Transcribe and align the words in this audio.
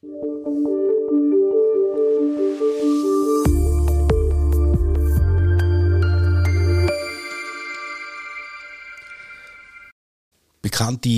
Bekannte 0.00 0.14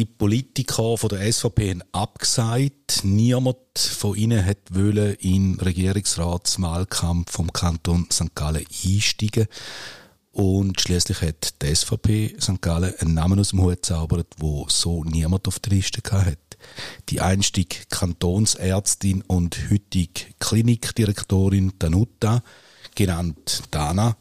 Politiker 0.06 0.96
von 0.96 1.10
der 1.10 1.30
SVP 1.30 1.70
haben 1.70 1.82
abgesagt. 1.92 3.00
Niemand 3.02 3.58
von 3.76 4.16
ihnen 4.16 4.42
hat 4.42 4.56
wollen 4.70 5.14
in 5.16 5.60
Regierungsratswahlkampf 5.60 7.32
vom 7.32 7.52
Kanton 7.52 8.06
St. 8.10 8.34
Gallen 8.34 8.64
einsteigen. 8.86 9.46
Und 10.32 10.80
schließlich 10.80 11.20
hat 11.20 11.60
die 11.60 11.74
SVP 11.74 12.34
St. 12.40 12.62
Gallen 12.62 12.94
einen 12.98 13.12
Namen 13.12 13.40
aus 13.40 13.50
dem 13.50 13.60
Hut 13.60 13.82
gezaubert, 13.82 14.28
wo 14.38 14.66
so 14.70 15.04
niemand 15.04 15.46
auf 15.48 15.58
der 15.58 15.74
Liste 15.74 16.00
hat. 16.10 16.49
Die 17.08 17.20
einstig 17.20 17.86
Kantonsärztin 17.90 19.22
und 19.22 19.70
heutige 19.70 20.26
Klinikdirektorin 20.38 21.72
Danuta, 21.78 22.42
genannt 22.94 23.62
Dana 23.70 24.16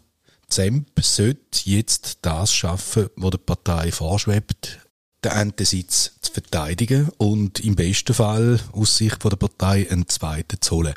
Zemp, 0.49 0.87
sollte 1.01 1.39
jetzt 1.65 2.19
das 2.21 2.53
schaffen, 2.53 3.09
was 3.15 3.31
der 3.31 3.37
Partei 3.37 3.91
vorschwebt, 3.91 4.79
den 5.23 5.31
einen 5.31 5.53
zu 5.57 6.31
verteidigen 6.31 7.09
und 7.17 7.59
im 7.59 7.75
besten 7.75 8.13
Fall 8.13 8.59
aus 8.71 8.97
Sicht 8.97 9.23
der 9.23 9.35
Partei 9.35 9.89
einen 9.89 10.07
zweiten 10.07 10.61
zu 10.61 10.77
holen. 10.77 10.93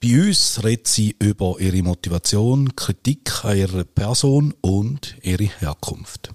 Bei 0.00 0.28
uns 0.28 0.62
redet 0.62 0.86
sie 0.86 1.16
über 1.18 1.56
ihre 1.58 1.82
Motivation, 1.82 2.76
Kritik 2.76 3.44
an 3.44 3.56
ihrer 3.56 3.84
Person 3.84 4.54
und 4.60 5.16
ihre 5.22 5.50
Herkunft. 5.58 6.30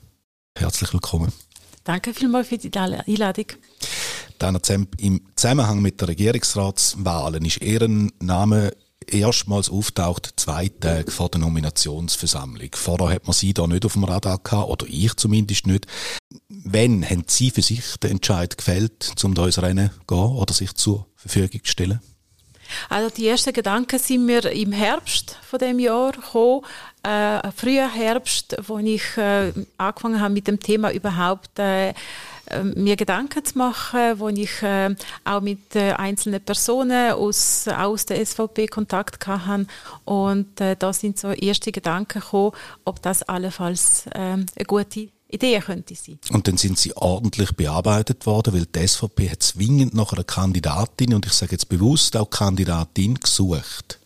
Herzlich 0.58 0.92
willkommen. 0.92 1.32
Danke 1.86 2.14
vielmals 2.14 2.50
für 2.50 2.58
die 2.58 2.72
Einladung. 2.78 3.46
Dana 4.44 4.62
Zemp, 4.62 4.96
im 5.00 5.22
Zusammenhang 5.38 5.82
mit 5.82 6.02
der 6.02 6.10
Regierungsratswahlen 6.10 7.46
ist 7.46 7.62
Ihren 7.62 8.12
Name 8.20 8.74
erstmals 9.08 9.70
auftaucht, 9.70 10.34
zwei 10.36 10.68
Tage 10.68 11.10
vor 11.12 11.30
der 11.30 11.40
Nominationsversammlung. 11.40 12.68
Vorher 12.74 13.16
hat 13.16 13.24
man 13.24 13.32
sie 13.32 13.54
da 13.54 13.66
nicht 13.68 13.86
auf 13.86 13.94
dem 13.94 14.04
Radar 14.04 14.40
gehabt, 14.40 14.70
oder 14.70 14.86
ich 14.90 15.16
zumindest 15.16 15.66
nicht. 15.66 15.88
Wann 16.50 17.10
haben 17.10 17.24
Sie 17.26 17.52
für 17.52 17.62
sich 17.62 17.96
den 18.04 18.12
Entscheid 18.12 18.58
gefällt, 18.58 19.14
um 19.24 19.34
da 19.34 19.46
ins 19.46 19.62
Rennen 19.62 19.92
zu 19.92 20.06
gehen 20.08 20.18
oder 20.18 20.54
sich 20.54 20.74
zur 20.74 21.08
Verfügung 21.16 21.64
zu 21.64 21.72
stellen? 21.72 22.02
Also 22.90 23.10
die 23.16 23.28
ersten 23.28 23.54
Gedanken 23.54 23.98
sind 23.98 24.26
mir 24.26 24.44
im 24.52 24.74
Herbst 24.74 25.38
von 25.50 25.60
dem 25.60 25.80
Jahr 25.80 26.12
gekommen, 26.12 26.66
äh, 27.04 27.50
früher 27.56 27.90
Herbst, 27.90 28.58
wo 28.68 28.78
ich 28.80 29.16
äh, 29.16 29.54
angefangen 29.78 30.20
habe 30.20 30.34
mit 30.34 30.48
dem 30.48 30.60
Thema 30.60 30.92
überhaupt 30.92 31.60
äh, 31.60 31.94
mir 32.76 32.96
Gedanken 32.96 33.44
zu 33.44 33.58
machen, 33.58 34.20
wo 34.20 34.30
ich 34.30 34.62
äh, 34.62 34.96
auch 35.24 35.42
mit 35.42 35.76
äh, 35.76 35.94
einzelnen 35.94 36.42
Personen 36.42 37.14
aus, 37.14 37.68
aus 37.68 38.06
der 38.06 38.24
SVP 38.26 38.68
Kontakt 38.68 39.26
hatte. 39.28 39.68
Und 40.06 40.60
äh, 40.60 40.76
da 40.78 40.94
sind 40.94 41.20
so 41.20 41.32
erste 41.32 41.72
Gedanken 41.72 42.20
gekommen, 42.22 42.52
ob 42.86 43.02
das 43.02 43.24
allenfalls 43.24 44.08
äh, 44.08 44.20
eine 44.20 44.48
gute 44.68 45.10
Idee 45.30 45.60
könnte 45.60 45.96
sein. 45.96 46.20
Und 46.32 46.48
dann 46.48 46.58
sind 46.58 46.78
sie 46.78 46.96
ordentlich 46.96 47.52
bearbeitet 47.54 48.26
worden, 48.26 48.54
weil 48.54 48.66
die 48.66 48.88
SVP 48.88 49.32
hat 49.32 49.42
zwingend 49.42 49.94
nach 49.94 50.14
einer 50.14 50.24
Kandidatin, 50.24 51.14
und 51.14 51.26
ich 51.26 51.34
sage 51.34 51.54
jetzt 51.54 51.70
bewusst 51.70 52.16
auch 52.16 52.30
Kandidatin, 52.30 53.16
gesucht. 53.16 54.00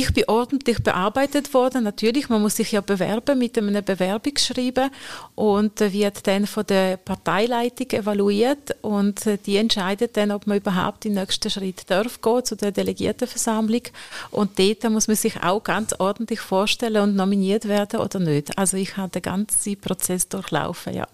Ich 0.00 0.14
bin 0.14 0.24
ordentlich 0.28 0.82
bearbeitet 0.82 1.52
worden. 1.52 1.84
Natürlich, 1.84 2.30
man 2.30 2.40
muss 2.40 2.56
sich 2.56 2.72
ja 2.72 2.80
bewerben 2.80 3.38
mit 3.38 3.58
einem 3.58 3.84
Bewerbungsschreiben 3.84 4.88
und 5.34 5.78
wird 5.78 6.26
dann 6.26 6.46
von 6.46 6.64
der 6.64 6.96
Parteileitung 6.96 7.90
evaluiert 7.90 8.76
und 8.80 9.20
die 9.44 9.58
entscheidet 9.58 10.16
dann, 10.16 10.30
ob 10.30 10.46
man 10.46 10.56
überhaupt 10.56 11.04
den 11.04 11.12
nächsten 11.12 11.50
Schritt 11.50 11.82
darf 11.90 12.22
gehen 12.22 12.42
zu 12.46 12.56
der 12.56 12.72
Delegiertenversammlung. 12.72 13.82
Und 14.30 14.58
dort 14.58 14.90
muss 14.90 15.06
man 15.06 15.18
sich 15.18 15.42
auch 15.42 15.62
ganz 15.62 15.92
ordentlich 15.98 16.40
vorstellen 16.40 17.02
und 17.02 17.16
nominiert 17.16 17.68
werden 17.68 18.00
oder 18.00 18.20
nicht. 18.20 18.56
Also 18.56 18.78
ich 18.78 18.96
habe 18.96 19.10
den 19.10 19.20
ganzen 19.20 19.78
Prozess 19.78 20.26
durchlaufen, 20.30 20.94
ja. 20.94 21.06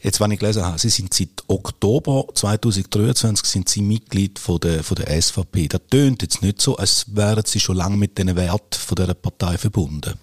Jetzt, 0.00 0.20
wenn 0.20 0.30
ich 0.30 0.38
gelesen 0.38 0.64
habe, 0.64 0.78
Sie 0.78 0.90
sind 0.90 1.12
seit 1.12 1.42
Oktober 1.48 2.26
2023 2.32 3.48
sind 3.48 3.68
Sie 3.68 3.82
Mitglied 3.82 4.38
von 4.38 4.60
der, 4.60 4.84
von 4.84 4.94
der 4.94 5.20
SVP. 5.20 5.66
Das 5.66 5.80
tönt 5.90 6.22
jetzt 6.22 6.40
nicht 6.40 6.62
so, 6.62 6.76
als 6.76 7.06
wären 7.08 7.44
Sie 7.44 7.58
schon 7.58 7.76
lange 7.76 7.96
mit 7.96 8.16
den 8.16 8.27
Wert 8.36 8.74
von 8.74 8.96
dieser 8.96 9.14
Partei 9.14 9.58
verbunden. 9.58 10.18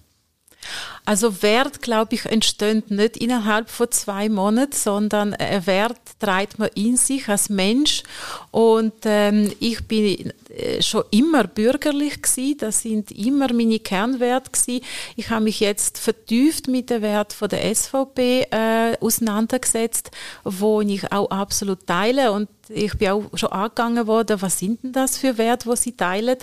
Also 1.04 1.40
Wert, 1.42 1.82
glaube 1.82 2.16
ich, 2.16 2.26
entsteht 2.26 2.90
nicht 2.90 3.16
innerhalb 3.16 3.70
von 3.70 3.90
zwei 3.92 4.28
Monaten, 4.28 4.72
sondern 4.72 5.36
Wert 5.64 6.00
trägt 6.18 6.58
man 6.58 6.68
in 6.74 6.96
sich 6.96 7.28
als 7.28 7.48
Mensch. 7.48 8.02
Und 8.50 8.94
ähm, 9.04 9.52
ich 9.60 9.86
bin 9.86 10.32
äh, 10.48 10.82
schon 10.82 11.04
immer 11.12 11.44
bürgerlich 11.44 12.22
gewesen. 12.22 12.58
Das 12.58 12.82
sind 12.82 13.12
immer 13.12 13.52
meine 13.52 13.78
Kernwerte 13.78 14.50
gewesen. 14.50 14.84
Ich 15.14 15.30
habe 15.30 15.44
mich 15.44 15.60
jetzt 15.60 15.98
vertieft 15.98 16.66
mit 16.66 16.90
den 16.90 17.02
Wert 17.02 17.32
von 17.32 17.48
der 17.48 17.72
SVP 17.72 18.48
äh, 18.50 18.96
auseinandergesetzt, 19.00 20.10
wo 20.42 20.80
ich 20.80 21.12
auch 21.12 21.30
absolut 21.30 21.86
teile 21.86 22.32
und 22.32 22.48
ich 22.68 22.96
bin 22.98 23.08
auch 23.08 23.24
schon 23.34 23.50
angegangen 23.50 24.06
worden, 24.06 24.40
was 24.40 24.58
sind 24.58 24.82
denn 24.82 24.92
das 24.92 25.18
für 25.18 25.38
Werte, 25.38 25.68
die 25.70 25.76
sie 25.76 25.96
teilen? 25.96 26.38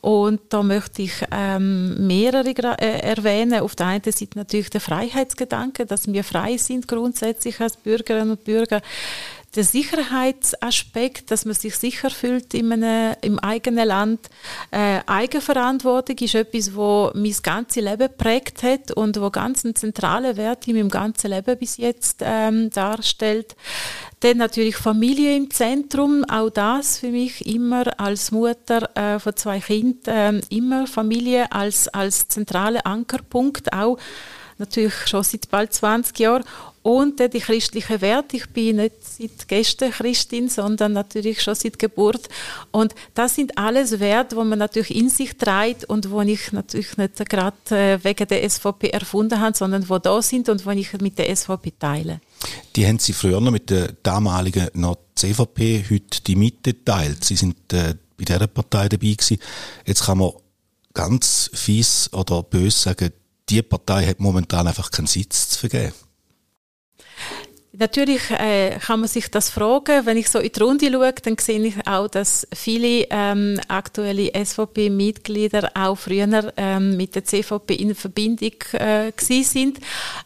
Und 0.00 0.40
da 0.48 0.62
möchte 0.62 1.02
ich 1.02 1.12
ähm, 1.30 2.06
mehrere 2.06 2.48
äh, 2.78 3.00
erwähnen. 3.00 3.60
Auf 3.60 3.76
der 3.76 3.86
einen 3.86 4.04
Seite 4.04 4.38
natürlich 4.38 4.70
der 4.70 4.80
Freiheitsgedanke, 4.80 5.86
dass 5.86 6.12
wir 6.12 6.24
frei 6.24 6.56
sind 6.56 6.88
grundsätzlich 6.88 7.60
als 7.60 7.76
Bürgerinnen 7.76 8.32
und 8.32 8.44
Bürger 8.44 8.80
der 9.56 9.64
Sicherheitsaspekt, 9.64 11.30
dass 11.30 11.44
man 11.46 11.54
sich 11.54 11.76
sicher 11.76 12.10
fühlt 12.10 12.52
in 12.52 12.72
einem, 12.72 13.16
im 13.22 13.38
eigenen 13.38 13.88
Land. 13.88 14.28
Äh, 14.70 15.00
Eigenverantwortung 15.06 16.18
ist 16.18 16.34
etwas, 16.34 16.74
wo 16.74 17.10
mein 17.14 17.34
ganzes 17.42 17.82
Leben 17.82 18.10
prägt 18.16 18.62
hat 18.62 18.92
und 18.92 19.20
wo 19.20 19.30
ganz 19.30 19.64
einen 19.64 19.74
zentralen 19.74 20.36
Wert 20.36 20.68
in 20.68 20.76
meinem 20.76 20.90
ganzen 20.90 21.30
Leben 21.30 21.58
bis 21.58 21.78
jetzt 21.78 22.20
ähm, 22.22 22.70
darstellt. 22.70 23.56
Dann 24.20 24.38
natürlich 24.38 24.76
Familie 24.76 25.36
im 25.36 25.50
Zentrum, 25.50 26.24
auch 26.24 26.50
das 26.50 26.98
für 26.98 27.08
mich 27.08 27.46
immer 27.46 27.98
als 27.98 28.30
Mutter 28.30 28.90
äh, 28.94 29.18
von 29.18 29.36
zwei 29.36 29.60
Kindern, 29.60 30.40
äh, 30.40 30.54
immer 30.54 30.86
Familie 30.86 31.50
als, 31.50 31.88
als 31.88 32.28
zentraler 32.28 32.86
Ankerpunkt, 32.86 33.72
auch 33.72 33.98
natürlich 34.58 34.94
schon 35.06 35.22
seit 35.22 35.50
bald 35.50 35.72
20 35.72 36.18
Jahren 36.18 36.44
und 36.86 37.18
die 37.18 37.40
christliche 37.40 38.00
Werte. 38.00 38.36
Ich 38.36 38.48
bin 38.50 38.76
nicht 38.76 38.94
seit 39.02 39.48
gestern 39.48 39.90
Christin, 39.90 40.48
sondern 40.48 40.92
natürlich 40.92 41.42
schon 41.42 41.56
seit 41.56 41.80
Geburt. 41.80 42.28
Und 42.70 42.94
das 43.12 43.34
sind 43.34 43.58
alles 43.58 43.98
Werte, 43.98 44.36
wo 44.36 44.44
man 44.44 44.60
natürlich 44.60 44.94
in 44.94 45.08
sich 45.08 45.36
trägt 45.36 45.84
und 45.86 46.12
wo 46.12 46.20
ich 46.20 46.52
natürlich 46.52 46.96
nicht 46.96 47.28
gerade 47.28 47.56
äh, 47.70 48.04
wegen 48.04 48.28
der 48.28 48.48
SVP 48.48 48.90
erfunden 48.90 49.40
habe, 49.40 49.56
sondern 49.56 49.88
wo 49.88 49.98
da 49.98 50.22
sind 50.22 50.48
und 50.48 50.64
wo 50.64 50.70
ich 50.70 50.92
mit 51.00 51.18
der 51.18 51.34
SVP 51.34 51.72
teile. 51.76 52.20
Die 52.76 52.86
haben 52.86 53.00
Sie 53.00 53.12
früher 53.12 53.40
noch 53.40 53.50
mit 53.50 53.68
der 53.68 53.92
damaligen 54.04 54.68
noch 54.74 54.98
CVP, 55.16 55.86
heute 55.90 56.22
die 56.24 56.36
Mitte 56.36 56.84
teilt. 56.84 57.24
Sie 57.24 57.34
sind 57.34 57.72
äh, 57.72 57.96
bei 58.16 58.24
dieser 58.24 58.46
Partei 58.46 58.88
dabei 58.88 59.14
gewesen. 59.14 59.38
Jetzt 59.84 60.04
kann 60.04 60.18
man 60.18 60.30
ganz 60.94 61.50
fies 61.52 62.12
oder 62.12 62.44
böse 62.44 62.78
sagen, 62.78 63.10
die 63.48 63.62
Partei 63.62 64.06
hat 64.06 64.20
momentan 64.20 64.68
einfach 64.68 64.92
keinen 64.92 65.08
Sitz 65.08 65.48
zu 65.48 65.58
vergeben. 65.58 65.92
Natürlich 67.78 68.30
äh, 68.30 68.78
kann 68.78 69.00
man 69.00 69.08
sich 69.08 69.30
das 69.30 69.50
fragen. 69.50 70.06
Wenn 70.06 70.16
ich 70.16 70.30
so 70.30 70.38
in 70.38 70.50
die 70.50 70.60
Runde 70.60 70.90
schaue, 70.90 71.12
dann 71.12 71.36
sehe 71.38 71.60
ich 71.60 71.74
auch, 71.86 72.08
dass 72.08 72.46
viele 72.54 73.06
ähm, 73.10 73.60
aktuelle 73.68 74.32
SVP-Mitglieder 74.32 75.70
auch 75.74 75.96
früher 75.96 76.52
ähm, 76.56 76.96
mit 76.96 77.14
der 77.14 77.24
CVP 77.24 77.74
in 77.74 77.94
Verbindung 77.94 78.52
äh, 78.72 79.12
sind. 79.18 79.78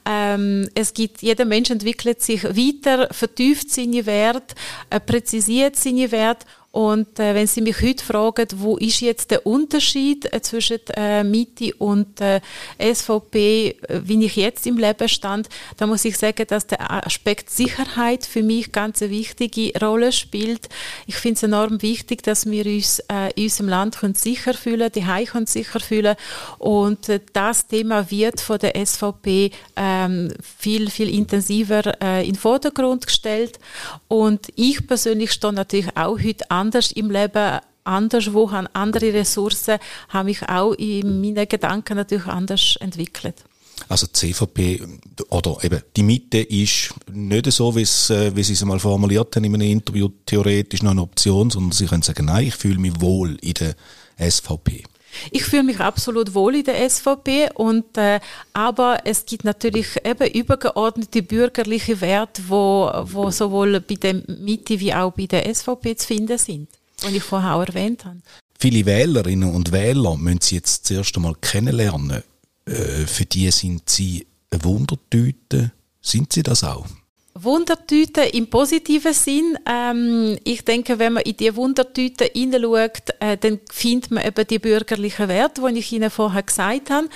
Ähm, 0.06 0.68
es 0.74 0.94
gibt, 0.94 1.22
jeder 1.22 1.44
Mensch 1.44 1.70
entwickelt 1.70 2.22
sich 2.22 2.44
weiter, 2.44 3.08
vertieft 3.12 3.70
seine 3.70 4.06
Werte, 4.06 4.54
äh, 4.88 5.00
präzisiert 5.00 5.74
seine 5.76 6.10
Werte 6.12 6.46
und 6.72 7.18
äh, 7.18 7.34
wenn 7.34 7.48
Sie 7.48 7.62
mich 7.62 7.82
heute 7.82 8.04
fragen, 8.04 8.46
wo 8.54 8.76
ist 8.76 9.00
jetzt 9.00 9.32
der 9.32 9.44
Unterschied 9.44 10.32
äh, 10.32 10.40
zwischen 10.40 10.78
äh, 10.94 11.24
Mitte 11.24 11.74
und 11.78 12.20
äh, 12.20 12.40
SVP, 12.78 13.70
äh, 13.70 14.00
wie 14.04 14.24
ich 14.24 14.36
jetzt 14.36 14.68
im 14.68 14.78
Leben 14.78 15.08
stand, 15.08 15.48
dann 15.78 15.88
muss 15.88 16.04
ich 16.04 16.16
sagen, 16.16 16.46
dass 16.46 16.68
der 16.68 16.88
Aspekt 17.04 17.50
Sicherheit 17.50 18.24
für 18.24 18.44
mich 18.44 18.70
ganz 18.70 19.02
eine 19.02 19.10
wichtige 19.10 19.76
Rolle 19.80 20.12
spielt. 20.12 20.68
Ich 21.08 21.16
finde 21.16 21.38
es 21.38 21.42
enorm 21.42 21.82
wichtig, 21.82 22.22
dass 22.22 22.48
wir 22.48 22.64
uns 22.64 23.00
äh, 23.10 23.32
in 23.34 23.44
unserem 23.44 23.68
Land 23.68 23.98
können 23.98 24.14
sicher 24.14 24.54
fühlen, 24.54 24.92
die 24.94 25.06
Heim 25.06 25.26
können 25.26 25.46
sicher 25.46 25.80
fühlen 25.80 26.14
und 26.58 27.08
äh, 27.08 27.18
das 27.32 27.66
Thema 27.66 28.12
wird 28.12 28.40
von 28.40 28.60
der 28.60 28.74
SVP 28.86 29.50
ähm, 29.74 30.32
viel 30.56 30.88
viel 30.88 31.12
intensiver 31.12 32.00
äh, 32.00 32.20
in 32.20 32.34
den 32.34 32.38
Vordergrund 32.38 33.08
gestellt 33.08 33.58
und 34.06 34.46
ich 34.54 34.86
persönlich 34.86 35.32
stehe 35.32 35.52
natürlich 35.52 35.96
auch 35.96 36.18
heute 36.20 36.48
an 36.48 36.59
anders 36.60 36.92
im 36.92 37.10
Leben 37.10 37.60
anderswo, 37.84 38.50
haben 38.50 38.68
andere 38.72 39.12
Ressourcen, 39.12 39.78
habe 40.10 40.26
mich 40.26 40.42
auch 40.48 40.72
in 40.74 41.20
meinen 41.20 41.48
Gedanken 41.48 41.96
natürlich 41.96 42.26
anders 42.26 42.76
entwickelt. 42.80 43.36
Also 43.88 44.06
die 44.06 44.12
CVP 44.12 44.82
oder 45.30 45.56
eben 45.64 45.80
die 45.96 46.02
Mitte 46.02 46.38
ist 46.38 46.94
nicht 47.10 47.50
so, 47.50 47.74
wie, 47.74 47.82
es, 47.82 48.10
äh, 48.10 48.36
wie 48.36 48.42
sie 48.42 48.52
es 48.52 48.64
mal 48.64 48.78
formuliert 48.78 49.34
haben 49.34 49.44
in 49.44 49.54
einem 49.54 49.70
Interview, 49.70 50.10
theoretisch 50.26 50.82
noch 50.82 50.90
eine 50.90 51.02
Option, 51.02 51.50
sondern 51.50 51.72
sie 51.72 51.86
können 51.86 52.02
sagen, 52.02 52.26
nein, 52.26 52.46
ich 52.48 52.54
fühle 52.54 52.78
mich 52.78 53.00
wohl 53.00 53.36
in 53.40 53.54
der 53.54 53.74
SVP. 54.18 54.84
Ich 55.30 55.44
fühle 55.44 55.62
mich 55.62 55.80
absolut 55.80 56.34
wohl 56.34 56.56
in 56.56 56.64
der 56.64 56.88
SVP 56.88 57.50
und 57.54 57.96
äh, 57.96 58.20
aber 58.52 59.00
es 59.04 59.26
gibt 59.26 59.44
natürlich 59.44 59.86
eben 60.04 60.28
übergeordnete 60.32 61.22
bürgerliche 61.22 62.00
Werte, 62.00 62.42
wo, 62.48 62.90
wo 63.04 63.30
sowohl 63.30 63.80
bei 63.80 63.94
der 63.96 64.14
Mitte 64.26 64.78
wie 64.80 64.94
auch 64.94 65.12
bei 65.12 65.26
der 65.26 65.52
SVP 65.52 65.96
zu 65.96 66.06
finden 66.06 66.38
sind, 66.38 66.68
die 67.08 67.16
ich 67.16 67.22
vorher 67.22 67.54
auch 67.54 67.66
erwähnt 67.66 68.04
habe. 68.04 68.18
Viele 68.58 68.84
Wählerinnen 68.84 69.54
und 69.54 69.72
Wähler 69.72 70.16
müssen 70.16 70.40
Sie 70.42 70.56
jetzt 70.56 70.86
zuerst 70.86 71.16
einmal 71.16 71.34
kennenlernen. 71.40 72.22
Äh, 72.66 73.06
für 73.06 73.24
die 73.24 73.50
sind 73.50 73.88
Sie 73.88 74.26
eine 74.50 74.64
Wundertüte. 74.64 75.72
Sind 76.02 76.32
Sie 76.32 76.42
das 76.42 76.64
auch? 76.64 76.86
Wundertüte 77.34 78.22
im 78.22 78.50
positiven 78.50 79.12
Sinn. 79.12 79.56
Ähm, 79.64 80.36
ich 80.42 80.64
denke, 80.64 80.98
wenn 80.98 81.12
man 81.12 81.22
in 81.22 81.36
die 81.36 81.54
Wundertüte 81.54 82.24
hineinschaut, 82.24 83.14
äh, 83.20 83.36
dann 83.36 83.60
findet 83.70 84.10
man 84.10 84.26
eben 84.26 84.46
die 84.46 84.58
bürgerlichen 84.58 85.28
Werte, 85.28 85.62
die 85.72 85.78
ich 85.78 85.92
Ihnen 85.92 86.10
vorher 86.10 86.42
gesagt 86.42 86.90
habe. 86.90 87.08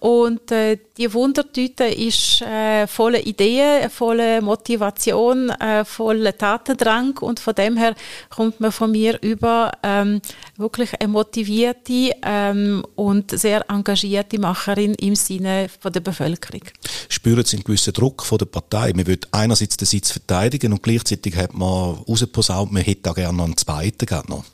Und 0.00 0.52
äh, 0.52 0.78
die 0.98 1.12
Wundertüte 1.12 1.84
ist 1.84 2.42
äh, 2.42 2.86
voller 2.86 3.26
Ideen, 3.26 3.88
voller 3.88 4.42
Motivation, 4.42 5.48
äh, 5.48 5.84
voller 5.84 6.36
Tatendrang 6.36 7.16
und 7.18 7.40
von 7.40 7.54
dem 7.54 7.76
her 7.78 7.94
kommt 8.28 8.60
man 8.60 8.70
von 8.70 8.90
mir 8.90 9.18
über 9.22 9.72
ähm, 9.82 10.20
wirklich 10.56 11.00
eine 11.00 11.08
motivierte 11.08 12.12
ähm, 12.22 12.84
und 12.94 13.36
sehr 13.38 13.68
engagierte 13.68 14.38
Macherin 14.38 14.94
im 14.94 15.16
Sinne 15.16 15.68
von 15.80 15.92
der 15.92 16.00
Bevölkerung. 16.00 16.62
Spüren 17.08 17.44
Sie 17.44 17.56
einen 17.56 17.64
gewissen 17.64 17.92
Druck 17.92 18.24
von 18.24 18.38
der 18.38 18.46
Partei? 18.46 18.92
Man 18.94 19.06
will 19.06 19.20
einerseits 19.32 19.76
den 19.76 19.86
Sitz 19.86 20.10
verteidigen 20.10 20.72
und 20.72 20.82
gleichzeitig 20.82 21.36
hat 21.36 21.54
man 21.54 21.94
rausposaunt, 21.94 22.72
man 22.72 22.82
hätte 22.82 23.02
da 23.02 23.12
gerne 23.12 23.36
noch 23.36 23.44
einen 23.44 23.56
zweiten 23.56 24.06
gerne 24.06 24.28
noch. 24.28 24.44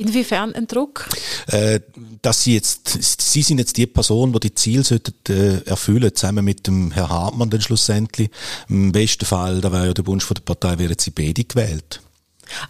Inwiefern 0.00 0.54
ein 0.54 0.68
Druck? 0.68 1.08
Äh, 1.48 1.80
dass 2.22 2.44
Sie 2.44 2.54
jetzt, 2.54 3.20
Sie 3.20 3.42
sind 3.42 3.58
jetzt 3.58 3.76
die 3.76 3.86
Person, 3.88 4.32
die 4.32 4.38
die 4.38 4.54
Ziele 4.54 4.84
sollten, 4.84 5.12
äh, 5.28 5.68
erfüllen, 5.68 6.14
zusammen 6.14 6.44
mit 6.44 6.68
dem 6.68 6.92
Herrn 6.92 7.08
Hartmann 7.08 7.50
dann 7.50 7.60
schlussendlich. 7.60 8.30
Im 8.68 8.92
besten 8.92 9.24
Fall, 9.24 9.60
da 9.60 9.72
wäre 9.72 9.88
ja 9.88 9.94
der 9.94 10.06
Wunsch 10.06 10.24
von 10.24 10.36
der 10.36 10.42
Partei, 10.42 10.78
wären 10.78 10.96
Sie 10.96 11.10
beide 11.10 11.42
gewählt. 11.42 12.00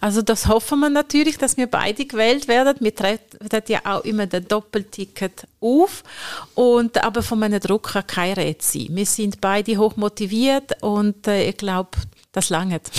Also 0.01 0.23
das 0.23 0.47
hoffen 0.47 0.81
wir 0.81 0.91
natürlich, 0.91 1.39
dass 1.39 1.57
wir 1.57 1.67
beide 1.67 2.07
gewählt 2.07 2.49
werden. 2.49 2.77
Wir 2.81 2.95
treten 2.95 3.73
ja 3.73 3.81
auch 3.85 4.05
immer 4.05 4.27
das 4.27 4.45
Doppelticket 4.47 5.47
auf. 5.61 6.05
Und, 6.55 7.03
aber 7.03 7.23
von 7.23 7.43
einem 7.43 7.61
Druck 7.61 7.93
kann 7.93 8.07
kein 8.07 8.35
Rät 8.35 8.63
sein. 8.63 8.89
Wir 8.91 9.07
sind 9.07 9.41
beide 9.41 9.77
hoch 9.77 9.97
motiviert 9.97 10.83
und 10.83 11.27
äh, 11.27 11.49
ich 11.49 11.57
glaube, 11.57 11.91
das 12.33 12.51
langt. 12.51 12.91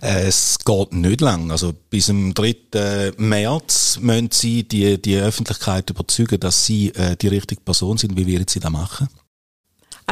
Äh, 0.00 0.26
es 0.26 0.58
geht 0.64 0.92
nicht 0.92 1.20
lang. 1.20 1.50
Also 1.50 1.72
bis 1.90 2.06
zum 2.06 2.34
3. 2.34 3.12
März 3.16 3.98
müssen 4.00 4.30
Sie 4.32 4.64
die, 4.64 5.00
die 5.00 5.16
Öffentlichkeit 5.16 5.90
überzeugen, 5.90 6.40
dass 6.40 6.66
Sie 6.66 6.88
äh, 6.94 7.16
die 7.16 7.28
richtige 7.28 7.60
Person 7.60 7.98
sind. 7.98 8.16
Wie 8.16 8.26
werden 8.26 8.46
Sie 8.48 8.60
das 8.60 8.70
machen? 8.70 9.08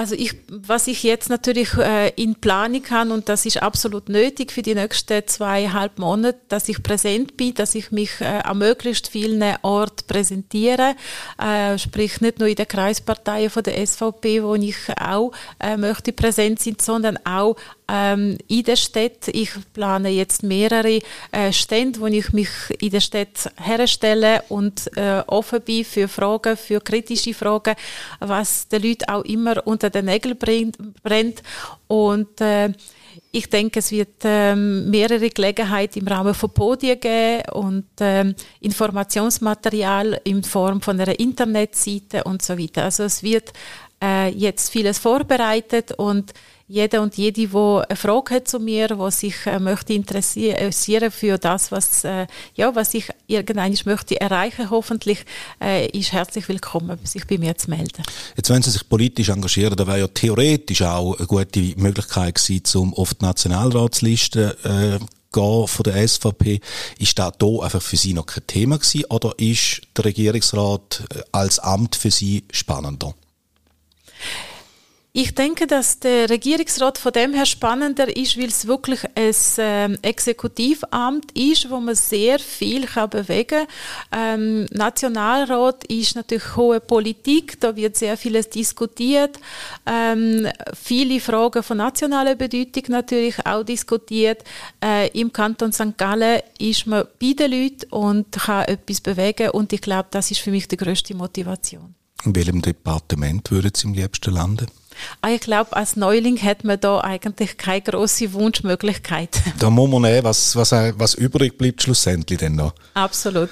Also 0.00 0.14
ich, 0.14 0.32
was 0.48 0.86
ich 0.86 1.02
jetzt 1.02 1.28
natürlich 1.28 1.74
äh, 1.74 2.08
in 2.16 2.34
Planung 2.34 2.82
kann 2.82 3.12
und 3.12 3.28
das 3.28 3.44
ist 3.44 3.62
absolut 3.62 4.08
nötig 4.08 4.50
für 4.50 4.62
die 4.62 4.74
nächsten 4.74 5.26
zweieinhalb 5.26 5.98
Monate, 5.98 6.40
dass 6.48 6.70
ich 6.70 6.82
präsent 6.82 7.36
bin, 7.36 7.52
dass 7.52 7.74
ich 7.74 7.90
mich 7.90 8.18
äh, 8.22 8.24
an 8.24 8.56
möglichst 8.56 9.08
vielen 9.08 9.44
Orten 9.60 10.06
präsentiere, 10.06 10.96
äh, 11.38 11.76
sprich 11.76 12.22
nicht 12.22 12.38
nur 12.38 12.48
in 12.48 12.54
der 12.54 12.64
Kreispartei 12.64 13.50
von 13.50 13.62
der 13.62 13.86
SVP, 13.86 14.42
wo 14.42 14.54
ich 14.54 14.74
auch 14.98 15.32
äh, 15.58 15.76
möchte 15.76 16.14
präsent 16.14 16.60
sein, 16.60 16.76
sondern 16.80 17.18
auch 17.26 17.56
ähm, 17.90 18.38
in 18.48 18.62
der 18.62 18.76
Stadt. 18.76 19.28
Ich 19.32 19.50
plane 19.72 20.10
jetzt 20.10 20.42
mehrere 20.42 21.00
äh, 21.32 21.52
Stände, 21.52 22.00
wo 22.00 22.06
ich 22.06 22.32
mich 22.32 22.48
in 22.78 22.90
der 22.90 23.00
Stadt 23.00 23.50
herstelle 23.60 24.42
und 24.48 24.96
äh, 24.96 25.22
offen 25.26 25.60
bin 25.62 25.84
für 25.84 26.06
Fragen, 26.06 26.56
für 26.56 26.80
kritische 26.80 27.34
Fragen, 27.34 27.74
was 28.20 28.68
den 28.68 28.82
Leuten 28.82 29.08
auch 29.08 29.24
immer 29.24 29.66
unter 29.66 29.90
den 29.90 30.04
Nägeln 30.04 30.38
brennt. 31.02 31.42
Und 31.88 32.40
äh, 32.40 32.72
ich 33.32 33.48
denke, 33.48 33.78
es 33.78 33.90
wird 33.90 34.22
ähm, 34.24 34.90
mehrere 34.90 35.30
Gelegenheiten 35.30 36.00
im 36.00 36.08
Rahmen 36.08 36.34
von 36.34 36.50
Podien 36.50 36.98
geben 36.98 37.42
und 37.52 37.86
ähm, 38.00 38.34
Informationsmaterial 38.60 40.20
in 40.24 40.42
Form 40.42 40.80
von 40.80 41.00
einer 41.00 41.18
Internetseite 41.18 42.24
und 42.24 42.42
so 42.42 42.58
weiter. 42.58 42.84
Also 42.84 43.04
es 43.04 43.22
wird 43.22 43.52
äh, 44.02 44.28
jetzt 44.30 44.70
vieles 44.70 44.98
vorbereitet 44.98 45.92
und 45.92 46.32
jeder 46.70 47.02
und 47.02 47.16
jede, 47.16 47.48
die 47.48 47.56
eine 47.56 47.96
Frage 47.96 48.36
hat 48.36 48.48
zu 48.48 48.60
mir, 48.60 48.90
wo 48.96 49.10
sich 49.10 49.34
äh, 49.44 49.58
möchte 49.58 49.92
interessieren 49.92 51.10
für 51.10 51.36
das, 51.36 51.72
was 51.72 52.04
äh, 52.04 52.28
ja, 52.54 52.72
was 52.76 52.94
ich 52.94 53.08
irgendwann 53.26 53.76
möchte 53.84 54.20
erreichen, 54.20 54.70
hoffentlich, 54.70 55.24
äh, 55.60 55.88
ist 55.88 56.12
herzlich 56.12 56.48
willkommen, 56.48 56.98
sich 57.02 57.26
bei 57.26 57.38
mir 57.38 57.56
zu 57.56 57.70
melden. 57.70 58.04
Jetzt, 58.36 58.50
wenn 58.50 58.62
Sie 58.62 58.70
sich 58.70 58.88
politisch 58.88 59.30
engagieren, 59.30 59.74
da 59.74 59.84
wäre 59.84 59.98
ja 59.98 60.06
theoretisch 60.06 60.82
auch 60.82 61.18
eine 61.18 61.26
gute 61.26 61.60
Möglichkeit 61.76 62.36
gewesen, 62.36 62.78
um 62.78 62.94
auf 62.94 63.14
die 63.14 63.24
Nationalratsliste 63.24 64.56
äh, 64.62 65.04
gehen 65.32 65.66
von 65.66 65.82
der 65.82 66.06
SVP. 66.06 66.60
Ist 67.00 67.18
das 67.18 67.32
hier 67.40 67.62
einfach 67.62 67.82
für 67.82 67.96
Sie 67.96 68.14
noch 68.14 68.26
kein 68.26 68.46
Thema 68.46 68.78
gewesen 68.78 69.06
oder 69.10 69.34
ist 69.38 69.80
der 69.96 70.04
Regierungsrat 70.04 71.02
äh, 71.12 71.22
als 71.32 71.58
Amt 71.58 71.96
für 71.96 72.12
Sie 72.12 72.44
spannender? 72.52 73.12
Ich 75.12 75.34
denke, 75.34 75.66
dass 75.66 75.98
der 75.98 76.30
Regierungsrat 76.30 76.96
von 76.96 77.10
dem 77.10 77.34
her 77.34 77.44
spannender 77.44 78.16
ist, 78.16 78.38
weil 78.38 78.46
es 78.46 78.68
wirklich 78.68 79.00
ein 79.16 79.34
ähm, 79.58 79.98
Exekutivamt 80.02 81.32
ist, 81.32 81.68
wo 81.68 81.80
man 81.80 81.96
sehr 81.96 82.38
viel 82.38 82.86
kann 82.86 83.10
bewegen 83.10 83.66
kann. 84.10 84.40
Ähm, 84.40 84.66
Nationalrat 84.70 85.82
ist 85.84 86.14
natürlich 86.14 86.54
hohe 86.54 86.78
Politik, 86.78 87.58
da 87.58 87.74
wird 87.74 87.96
sehr 87.96 88.16
vieles 88.16 88.50
diskutiert. 88.50 89.40
Ähm, 89.84 90.46
viele 90.80 91.18
Fragen 91.18 91.64
von 91.64 91.78
nationaler 91.78 92.36
Bedeutung 92.36 92.84
natürlich 92.88 93.44
auch 93.44 93.64
diskutiert. 93.64 94.44
Äh, 94.80 95.08
Im 95.18 95.32
Kanton 95.32 95.72
St. 95.72 95.98
Gallen 95.98 96.40
ist 96.60 96.86
man 96.86 97.04
bei 97.20 97.32
den 97.32 97.50
Leuten 97.50 97.90
und 97.90 98.30
kann 98.30 98.64
etwas 98.66 99.00
bewegen 99.00 99.50
und 99.50 99.72
ich 99.72 99.80
glaube, 99.80 100.06
das 100.12 100.30
ist 100.30 100.38
für 100.38 100.52
mich 100.52 100.68
die 100.68 100.76
größte 100.76 101.16
Motivation. 101.16 101.96
In 102.24 102.36
welchem 102.36 102.62
Departement 102.62 103.50
würden 103.50 103.72
Sie 103.74 103.88
am 103.88 103.94
liebsten 103.94 104.34
landen? 104.34 104.66
Ah, 105.22 105.30
ich 105.30 105.40
glaube, 105.40 105.76
als 105.76 105.96
Neuling 105.96 106.40
hat 106.42 106.64
man 106.64 106.80
da 106.80 107.00
eigentlich 107.00 107.56
keine 107.56 107.82
große 107.82 108.32
Wunschmöglichkeit. 108.32 109.40
Da 109.58 109.70
muss 109.70 109.90
man 109.90 110.02
nehmen, 110.02 110.24
was, 110.24 110.56
was, 110.56 110.72
was 110.72 111.14
übrig 111.14 111.58
bleibt 111.58 111.82
schlussendlich 111.82 112.38
dann 112.38 112.56
noch. 112.56 112.74
Absolut. 112.94 113.50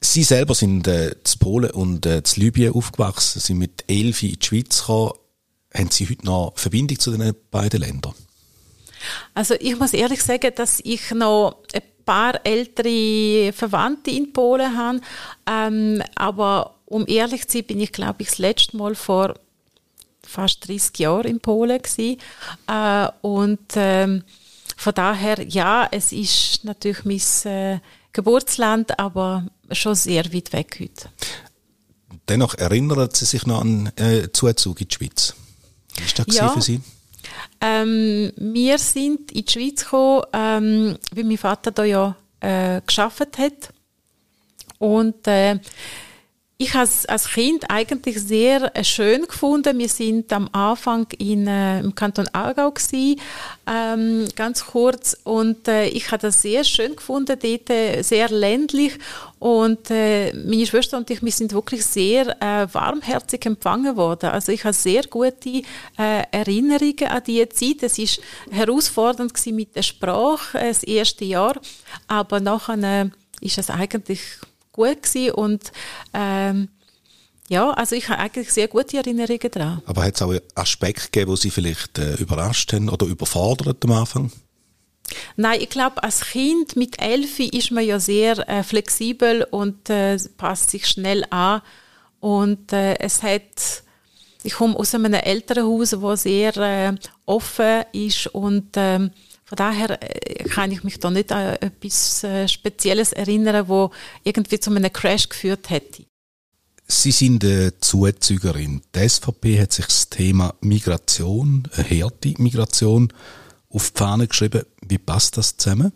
Sie 0.00 0.22
selber 0.22 0.54
sind 0.54 0.86
äh, 0.86 1.16
zu 1.24 1.38
Polen 1.38 1.70
und 1.70 2.06
äh, 2.06 2.22
zu 2.22 2.40
Libyen 2.40 2.72
aufgewachsen, 2.72 3.40
sind 3.40 3.58
mit 3.58 3.84
elf 3.88 4.22
in 4.22 4.38
die 4.38 4.46
Schweiz 4.46 4.80
gekommen. 4.80 5.12
Haben 5.74 5.90
Sie 5.90 6.08
heute 6.08 6.24
noch 6.24 6.52
Verbindung 6.56 6.98
zu 6.98 7.10
den 7.10 7.34
beiden 7.50 7.80
Ländern? 7.80 8.14
Also 9.34 9.54
ich 9.58 9.78
muss 9.78 9.92
ehrlich 9.92 10.22
sagen, 10.22 10.52
dass 10.54 10.80
ich 10.80 11.10
noch 11.10 11.62
ein 11.72 11.82
paar 12.04 12.40
ältere 12.44 13.52
Verwandte 13.52 14.10
in 14.10 14.32
Polen 14.32 14.76
habe, 14.76 15.00
ähm, 15.46 16.02
aber 16.14 16.76
um 16.86 17.04
ehrlich 17.06 17.46
zu 17.48 17.58
sein, 17.58 17.66
bin 17.66 17.80
ich 17.80 17.92
glaube 17.92 18.22
ich 18.22 18.28
das 18.28 18.38
letzte 18.38 18.76
Mal 18.76 18.94
vor 18.94 19.34
fast 20.28 20.68
30 20.68 20.98
Jahre 20.98 21.28
in 21.28 21.40
Polen 21.40 21.80
gewesen. 21.80 22.18
Äh, 22.66 23.08
und 23.22 23.60
ähm, 23.74 24.22
von 24.76 24.94
daher, 24.94 25.42
ja, 25.48 25.88
es 25.90 26.12
ist 26.12 26.64
natürlich 26.64 27.04
mein 27.04 27.52
äh, 27.52 27.80
Geburtsland, 28.12 28.98
aber 28.98 29.46
schon 29.72 29.94
sehr 29.94 30.32
weit 30.32 30.52
weg 30.52 30.78
heute. 30.80 31.08
Dennoch 32.28 32.54
erinnert 32.54 33.16
Sie 33.16 33.24
sich 33.24 33.46
noch 33.46 33.60
an 33.62 33.90
äh, 33.96 34.28
Zuzug 34.32 34.80
in 34.80 34.88
die 34.88 34.94
Schweiz. 34.94 35.34
Wie 35.96 36.18
war 36.18 36.24
das 36.26 36.36
ja. 36.36 36.48
für 36.48 36.62
Sie? 36.62 36.80
Ähm, 37.60 38.32
wir 38.36 38.78
sind 38.78 39.32
in 39.32 39.44
die 39.44 39.52
Schweiz 39.52 39.84
gekommen, 39.84 40.22
ähm, 40.32 40.98
weil 41.12 41.24
mein 41.24 41.38
Vater 41.38 41.70
da 41.70 41.84
ja 41.84 42.16
äh, 42.40 42.80
geschafft 42.86 43.38
hat. 43.38 43.72
Und 44.78 45.26
äh, 45.26 45.58
ich 46.60 46.74
es 46.74 47.06
als 47.06 47.28
Kind 47.28 47.70
eigentlich 47.70 48.20
sehr 48.20 48.76
äh, 48.76 48.82
schön 48.82 49.22
gefunden. 49.28 49.78
Wir 49.78 49.88
sind 49.88 50.32
am 50.32 50.48
Anfang 50.50 51.06
in, 51.16 51.46
äh, 51.46 51.78
im 51.78 51.94
Kanton 51.94 52.26
Aargau 52.32 52.72
gewesen, 52.72 53.20
ähm, 53.68 54.26
ganz 54.34 54.66
kurz 54.66 55.16
und 55.22 55.68
äh, 55.68 55.86
ich 55.86 56.10
habe 56.10 56.22
das 56.22 56.42
sehr 56.42 56.64
schön 56.64 56.96
gefunden, 56.96 57.38
dort 57.40 57.70
äh, 57.70 58.02
sehr 58.02 58.28
ländlich 58.30 58.98
und 59.38 59.88
äh, 59.92 60.32
meine 60.32 60.66
Schwester 60.66 60.96
und 60.96 61.08
ich, 61.10 61.22
wir 61.22 61.30
sind 61.30 61.52
wirklich 61.52 61.84
sehr 61.86 62.36
warmherzig 62.72 63.46
empfangen 63.46 63.96
worden. 63.96 64.30
Also 64.30 64.50
ich 64.50 64.64
habe 64.64 64.72
sehr 64.72 65.04
gute 65.04 65.62
Erinnerungen 65.96 67.06
an 67.08 67.22
diese 67.24 67.48
Zeit. 67.50 67.82
Es 67.82 67.98
ist 67.98 68.20
herausfordernd 68.50 69.32
gewesen 69.32 69.54
mit 69.54 69.76
der 69.76 69.82
Sprache 69.82 70.58
das 70.58 70.82
erste 70.82 71.24
Jahr, 71.24 71.60
aber 72.08 72.40
nachher 72.40 73.12
ist 73.40 73.58
es 73.58 73.70
eigentlich 73.70 74.20
gut 74.78 75.02
gewesen 75.02 75.32
und 75.32 75.72
ähm, 76.14 76.68
Ja, 77.48 77.70
also 77.70 77.96
ich 77.96 78.08
habe 78.08 78.20
eigentlich 78.20 78.52
sehr 78.52 78.68
gute 78.68 78.98
Erinnerungen 78.98 79.50
daran. 79.50 79.82
Aber 79.86 80.04
hat 80.04 80.14
es 80.14 80.22
auch 80.22 80.34
Aspekte 80.54 81.10
gegeben, 81.10 81.34
die 81.34 81.40
Sie 81.40 81.50
vielleicht 81.50 81.98
äh, 81.98 82.14
überrascht 82.16 82.72
haben 82.72 82.90
oder 82.90 83.06
überfordert 83.06 83.82
am 83.84 83.92
Anfang? 83.92 84.30
Nein, 85.36 85.60
ich 85.62 85.70
glaube, 85.70 86.02
als 86.02 86.20
Kind 86.20 86.76
mit 86.76 87.00
elf 87.00 87.40
ist 87.40 87.70
man 87.70 87.84
ja 87.84 87.98
sehr 87.98 88.46
äh, 88.48 88.62
flexibel 88.62 89.46
und 89.50 89.88
äh, 89.88 90.18
passt 90.36 90.70
sich 90.70 90.86
schnell 90.86 91.24
an. 91.30 91.62
Und 92.20 92.72
äh, 92.74 92.98
es 92.98 93.22
hat, 93.22 93.82
ich 94.42 94.52
komme 94.52 94.76
aus 94.76 94.94
einem 94.94 95.14
älteren 95.14 95.64
Haus, 95.64 95.98
wo 96.02 96.14
sehr 96.16 96.54
äh, 96.58 96.92
offen 97.24 97.84
ist 97.92 98.26
und 98.26 98.68
ähm, 98.76 99.10
von 99.48 99.56
daher 99.56 99.98
äh, 100.02 100.44
kann 100.44 100.70
ich 100.70 100.84
mich 100.84 100.98
da 100.98 101.10
nicht 101.10 101.32
an 101.32 101.54
etwas 101.54 102.22
äh, 102.22 102.46
Spezielles 102.46 103.14
erinnern, 103.14 103.66
wo 103.66 103.90
irgendwie 104.22 104.60
zu 104.60 104.70
einem 104.70 104.92
Crash 104.92 105.26
geführt 105.30 105.70
hätte. 105.70 106.04
Sie 106.86 107.12
sind 107.12 107.42
eine 107.42 107.78
Zuzügerin. 107.78 108.82
Die 108.94 109.08
SVP 109.08 109.58
hat 109.58 109.72
sich 109.72 109.86
das 109.86 110.10
Thema 110.10 110.54
Migration, 110.60 111.66
eine 111.74 111.88
harte 111.88 112.34
Migration, 112.36 113.10
auf 113.70 113.90
die 113.90 113.98
Fahne 113.98 114.28
geschrieben. 114.28 114.64
Wie 114.86 114.98
passt 114.98 115.38
das 115.38 115.56
zusammen? 115.56 115.92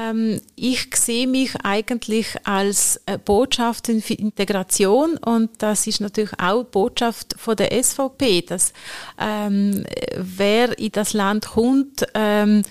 Ähm, 0.00 0.40
ich 0.56 0.88
sehe 0.94 1.26
mich 1.26 1.54
eigentlich 1.62 2.34
als 2.44 3.00
äh, 3.06 3.16
Botschafterin 3.18 4.02
für 4.02 4.14
Integration 4.14 5.16
und 5.18 5.50
das 5.58 5.86
ist 5.86 6.00
natürlich 6.00 6.32
auch 6.40 6.64
Botschaft 6.64 7.34
von 7.36 7.54
der 7.56 7.70
SVP, 7.82 8.40
dass 8.42 8.72
ähm, 9.18 9.84
wer 10.16 10.78
in 10.78 10.92
das 10.92 11.12
Land 11.12 11.48
kommt, 11.48 12.06
ähm, 12.14 12.62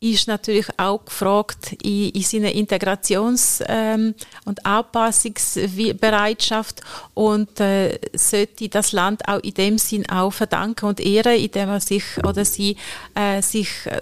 ist 0.00 0.28
natürlich 0.28 0.68
auch 0.76 1.04
gefragt 1.04 1.72
in, 1.82 2.10
in 2.10 2.22
seiner 2.22 2.52
Integrations- 2.52 3.60
ähm, 3.66 4.14
und 4.44 4.64
Anpassungsbereitschaft 4.64 6.82
und 7.14 7.58
äh, 7.58 7.98
sollte 8.14 8.68
das 8.68 8.92
Land 8.92 9.26
auch 9.26 9.40
in 9.40 9.54
dem 9.54 9.78
Sinn 9.78 10.08
auch 10.08 10.32
verdanken 10.32 10.86
und 10.86 11.00
ehren, 11.00 11.40
indem 11.40 11.70
er 11.70 11.80
sich 11.80 12.04
oder 12.24 12.44
sie 12.44 12.76
äh, 13.16 13.42
sich 13.42 13.68
äh, 13.86 14.00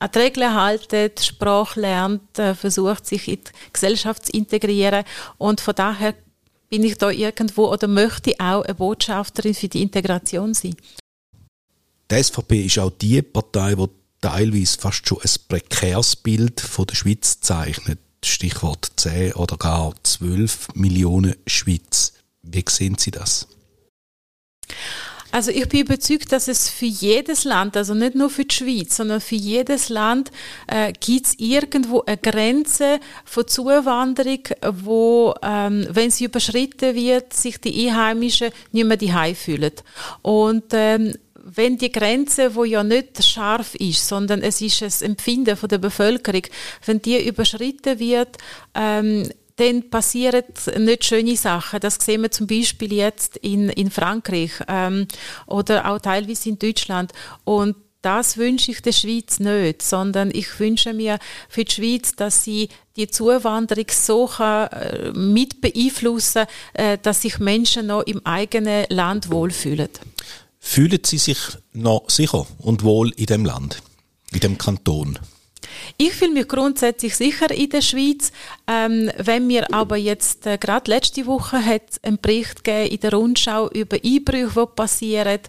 an 0.00 0.10
die 0.14 0.18
Regeln 0.18 0.54
haltet, 0.54 1.24
Sprache 1.24 1.80
lernt, 1.80 2.38
äh, 2.38 2.54
versucht 2.54 3.06
sich 3.06 3.28
in 3.28 3.36
die 3.36 3.72
Gesellschaft 3.72 4.26
zu 4.26 4.32
integrieren 4.32 5.04
und 5.38 5.60
von 5.60 5.74
daher 5.74 6.14
bin 6.68 6.82
ich 6.82 6.98
da 6.98 7.10
irgendwo 7.10 7.68
oder 7.68 7.86
möchte 7.86 8.34
auch 8.38 8.62
eine 8.62 8.74
Botschafterin 8.74 9.54
für 9.54 9.68
die 9.68 9.82
Integration 9.82 10.54
sein. 10.54 10.74
Die 12.10 12.22
SVP 12.22 12.66
ist 12.66 12.78
auch 12.78 12.90
die 12.90 13.22
Partei, 13.22 13.74
die 13.74 13.86
teilweise 14.20 14.78
fast 14.78 15.06
schon 15.06 15.18
ein 15.22 15.30
prekäres 15.48 16.16
Bild 16.16 16.60
von 16.60 16.86
der 16.86 16.94
Schweiz 16.94 17.40
zeichnet. 17.40 17.98
Stichwort 18.24 18.90
10 18.96 19.34
oder 19.34 19.56
gar 19.56 19.94
12 20.02 20.68
Millionen 20.74 21.36
Schweiz. 21.46 22.14
Wie 22.42 22.64
sehen 22.68 22.96
Sie 22.98 23.10
das? 23.10 23.46
Also 25.34 25.50
ich 25.50 25.68
bin 25.68 25.80
überzeugt, 25.80 26.30
dass 26.30 26.46
es 26.46 26.70
für 26.70 26.86
jedes 26.86 27.42
Land, 27.42 27.76
also 27.76 27.92
nicht 27.92 28.14
nur 28.14 28.30
für 28.30 28.44
die 28.44 28.54
Schweiz, 28.54 28.94
sondern 28.94 29.20
für 29.20 29.34
jedes 29.34 29.88
Land 29.88 30.30
äh, 30.68 30.92
gibt 30.92 31.26
es 31.26 31.34
irgendwo 31.38 32.02
eine 32.02 32.18
Grenze 32.18 33.00
von 33.24 33.48
Zuwanderung, 33.48 34.42
wo, 34.62 35.34
ähm, 35.42 35.88
wenn 35.90 36.12
sie 36.12 36.26
überschritten 36.26 36.94
wird, 36.94 37.32
sich 37.32 37.58
die 37.58 37.88
Einheimischen 37.88 38.50
nicht 38.70 38.86
mehr 38.86 38.96
die 38.96 39.34
fühlen. 39.34 39.72
Und 40.22 40.66
ähm, 40.70 41.14
wenn 41.42 41.78
die 41.78 41.90
Grenze, 41.90 42.54
wo 42.54 42.62
ja 42.62 42.84
nicht 42.84 43.24
scharf 43.24 43.74
ist, 43.74 44.06
sondern 44.06 44.40
es 44.40 44.60
ist 44.60 44.82
das 44.82 45.02
Empfinden 45.02 45.56
von 45.56 45.68
der 45.68 45.78
Bevölkerung, 45.78 46.42
wenn 46.86 47.02
die 47.02 47.26
überschritten 47.26 47.98
wird, 47.98 48.38
ähm, 48.72 49.28
dann 49.56 49.88
passieren 49.88 50.42
nicht 50.78 51.04
schöne 51.04 51.36
Sachen. 51.36 51.80
Das 51.80 51.96
sehen 52.00 52.22
wir 52.22 52.30
zum 52.30 52.46
Beispiel 52.46 52.92
jetzt 52.92 53.36
in, 53.36 53.68
in 53.68 53.90
Frankreich 53.90 54.52
ähm, 54.68 55.06
oder 55.46 55.90
auch 55.90 56.00
teilweise 56.00 56.48
in 56.48 56.58
Deutschland. 56.58 57.12
Und 57.44 57.76
das 58.02 58.36
wünsche 58.36 58.70
ich 58.70 58.82
der 58.82 58.92
Schweiz 58.92 59.40
nicht, 59.40 59.80
sondern 59.80 60.30
ich 60.30 60.60
wünsche 60.60 60.92
mir 60.92 61.18
für 61.48 61.64
die 61.64 61.72
Schweiz, 61.72 62.14
dass 62.14 62.44
sie 62.44 62.68
die 62.96 63.08
Zuwanderung 63.08 63.86
so 63.90 64.26
kann, 64.26 64.68
äh, 64.68 65.12
mit 65.12 65.60
beeinflussen, 65.60 66.44
äh, 66.74 66.98
dass 67.00 67.22
sich 67.22 67.38
Menschen 67.38 67.86
noch 67.86 68.02
im 68.02 68.24
eigenen 68.26 68.84
Land 68.90 69.30
wohlfühlen. 69.30 69.88
Fühlen 70.60 71.00
Sie 71.04 71.18
sich 71.18 71.38
noch 71.72 72.08
sicher 72.08 72.46
und 72.58 72.82
wohl 72.84 73.10
in 73.16 73.26
dem 73.26 73.44
Land, 73.44 73.82
in 74.32 74.40
dem 74.40 74.58
Kanton? 74.58 75.18
Ich 75.96 76.12
fühle 76.12 76.32
mich 76.32 76.48
grundsätzlich 76.48 77.16
sicher 77.16 77.50
in 77.50 77.70
der 77.70 77.82
Schweiz. 77.82 78.32
Ähm, 78.66 79.10
wenn 79.18 79.46
mir 79.46 79.66
aber 79.74 79.96
jetzt, 79.96 80.46
äh, 80.46 80.56
gerade 80.56 80.90
letzte 80.90 81.26
Woche 81.26 81.62
hat 81.62 81.82
es 81.90 82.02
einen 82.02 82.18
Bericht 82.18 82.64
gegeben 82.64 82.92
in 82.94 83.00
der 83.00 83.12
Rundschau 83.12 83.68
über 83.68 83.98
Einbrüche, 84.02 84.50
die 84.54 84.66
passieren, 84.74 85.40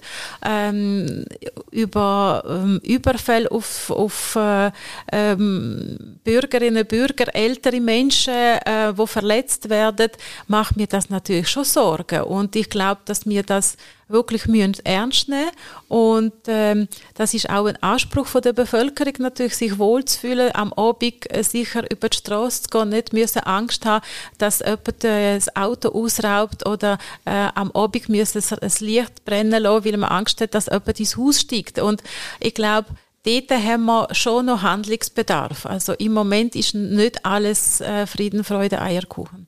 ähm, 0.46 1.26
über 1.72 2.44
ähm, 2.46 2.82
Überfälle 2.84 3.50
auf, 3.50 3.90
auf 3.90 4.36
äh, 4.36 4.70
ähm, 5.14 6.18
Bürgerinnen 6.26 6.86
Bürger, 6.86 7.34
ältere 7.34 7.80
Menschen, 7.80 8.34
äh, 8.34 8.94
die 8.98 9.08
verletzt 9.08 9.70
werden, 9.70 10.12
macht 10.48 10.76
mir 10.76 10.88
das 10.88 11.10
natürlich 11.10 11.48
schon 11.48 11.64
Sorgen. 11.64 12.24
Und 12.24 12.56
ich 12.58 12.70
glaube, 12.70 13.00
dass 13.06 13.26
mir 13.26 13.44
das 13.44 13.78
wirklich 14.08 14.46
müssen 14.46 14.76
ernst 14.84 15.30
nehmen 15.30 15.50
und 15.88 16.34
ähm, 16.48 16.88
das 17.16 17.34
ist 17.34 17.50
auch 17.50 17.66
ein 17.66 17.82
Anspruch 17.82 18.28
von 18.28 18.42
der 18.42 18.54
Bevölkerung 18.54 19.14
natürlich, 19.20 19.56
sich 19.56 19.80
wohlzufühlen, 19.80 20.54
am 20.54 20.74
Abend 20.74 21.26
äh, 21.36 21.44
sicher 21.44 21.90
über 21.92 22.10
die 22.10 22.18
Straße 22.18 22.64
zu 22.64 22.70
gehen, 22.70 22.90
nicht 22.90 23.05
müssen 23.14 23.40
Angst 23.40 23.86
haben, 23.86 24.06
dass 24.38 24.60
jemand 24.60 25.04
äh, 25.04 25.36
das 25.36 25.56
Auto 25.56 25.90
ausraubt 25.90 26.66
oder 26.66 26.98
äh, 27.26 27.50
am 27.56 27.72
Abend 27.72 28.10
müssen 28.10 28.42
das 28.62 28.80
Licht 28.80 29.26
brennen 29.26 29.64
lassen, 29.64 29.86
weil 29.86 29.98
man 29.98 30.10
Angst 30.10 30.42
hat, 30.42 30.54
dass 30.54 30.68
jemand 30.68 31.00
ins 31.00 31.18
Haus 31.18 31.42
steigt 31.42 31.80
und 31.80 32.04
ich 32.40 32.54
glaube, 32.54 32.90
dort 33.26 33.52
haben 33.52 33.86
wir 33.86 34.08
schon 34.12 34.46
noch 34.46 34.62
Handlungsbedarf. 34.62 35.66
Also 35.66 35.94
im 35.94 36.14
Moment 36.14 36.56
ist 36.56 36.76
nicht 36.76 37.26
alles 37.26 37.82
äh, 37.82 38.06
Frieden, 38.08 38.44
Freude, 38.44 38.82
Eierkuchen. 38.82 39.48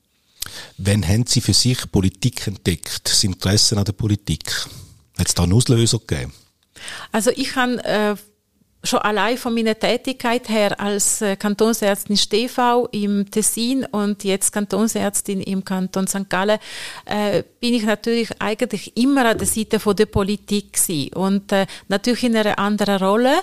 Wann 0.78 1.06
haben 1.06 1.26
Sie 1.26 1.40
für 1.40 1.54
sich 1.54 1.90
Politik 1.90 2.46
entdeckt, 2.46 3.02
das 3.04 3.24
Interesse 3.24 3.76
an 3.76 3.84
der 3.84 3.92
Politik? 3.92 4.50
Hat 5.18 5.28
es 5.28 5.34
da 5.34 5.42
einen 5.42 5.52
Auslöser 5.52 5.98
gegeben? 5.98 6.32
Also 7.12 7.30
ich 7.30 7.56
habe 7.56 7.84
äh, 7.84 8.16
schon 8.84 9.00
allein 9.00 9.36
von 9.36 9.54
meiner 9.54 9.78
Tätigkeit 9.78 10.48
her 10.48 10.80
als 10.80 11.20
äh, 11.20 11.36
Kantonsärztin 11.36 12.16
Stefau 12.16 12.86
im 12.92 13.30
Tessin 13.30 13.84
und 13.84 14.22
jetzt 14.24 14.52
Kantonsärztin 14.52 15.40
im 15.40 15.64
Kanton 15.64 16.06
St. 16.06 16.28
Gallen 16.28 16.58
äh, 17.04 17.42
bin 17.60 17.74
ich 17.74 17.84
natürlich 17.84 18.30
eigentlich 18.40 18.96
immer 18.96 19.26
an 19.26 19.38
der 19.38 19.46
Seite 19.46 19.80
von 19.80 19.96
der 19.96 20.06
Politik 20.06 20.74
gewesen. 20.74 21.12
und 21.14 21.50
äh, 21.52 21.66
natürlich 21.88 22.24
in 22.24 22.36
einer 22.36 22.58
anderen 22.58 22.98
Rolle. 22.98 23.34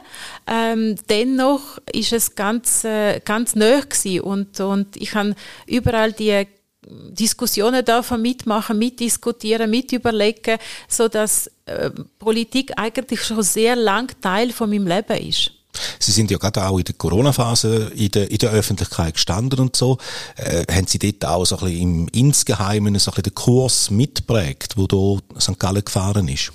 Ähm, 0.47 0.95
dennoch 1.09 1.79
ist 1.91 2.13
es 2.13 2.35
ganz 2.35 2.85
äh, 2.85 3.19
ganz 3.19 3.53
gewesen 3.53 4.21
und 4.21 4.59
und 4.59 4.95
ich 4.95 5.15
habe 5.15 5.35
überall 5.67 6.13
die 6.13 6.47
Diskussionen 6.87 7.83
dürfen 7.83 8.21
mitmachen, 8.21 8.77
mitdiskutieren, 8.77 9.69
mitüberlegen, 9.69 10.57
so 10.87 11.07
dass 11.07 11.49
äh, 11.65 11.89
Politik 12.19 12.73
eigentlich 12.77 13.23
schon 13.23 13.41
sehr 13.41 13.75
lang 13.75 14.11
Teil 14.21 14.51
von 14.51 14.69
meinem 14.69 14.87
Leben 14.87 15.17
ist. 15.17 15.51
Sie 15.99 16.11
sind 16.11 16.31
ja 16.31 16.37
gerade 16.37 16.65
auch 16.65 16.77
in 16.77 16.85
der 16.85 16.95
Corona-Phase 16.95 17.91
in 17.95 18.11
der, 18.11 18.31
in 18.31 18.37
der 18.37 18.51
Öffentlichkeit 18.51 19.15
gestanden 19.15 19.59
und 19.59 19.75
so. 19.75 19.97
Äh, 20.37 20.63
haben 20.71 20.87
Sie 20.87 20.99
dort 20.99 21.25
auch 21.25 21.45
so 21.45 21.57
ein 21.57 21.65
bisschen 21.65 21.81
im 21.81 22.07
Insgeheimen 22.09 22.97
so 22.97 23.11
ein 23.11 23.15
bisschen 23.15 23.23
den 23.23 23.35
Kurs 23.35 23.91
mitprägt, 23.91 24.77
wo 24.77 24.87
da 24.87 25.39
St. 25.39 25.59
Gallen 25.59 25.83
gefahren 25.83 26.27
ist? 26.27 26.51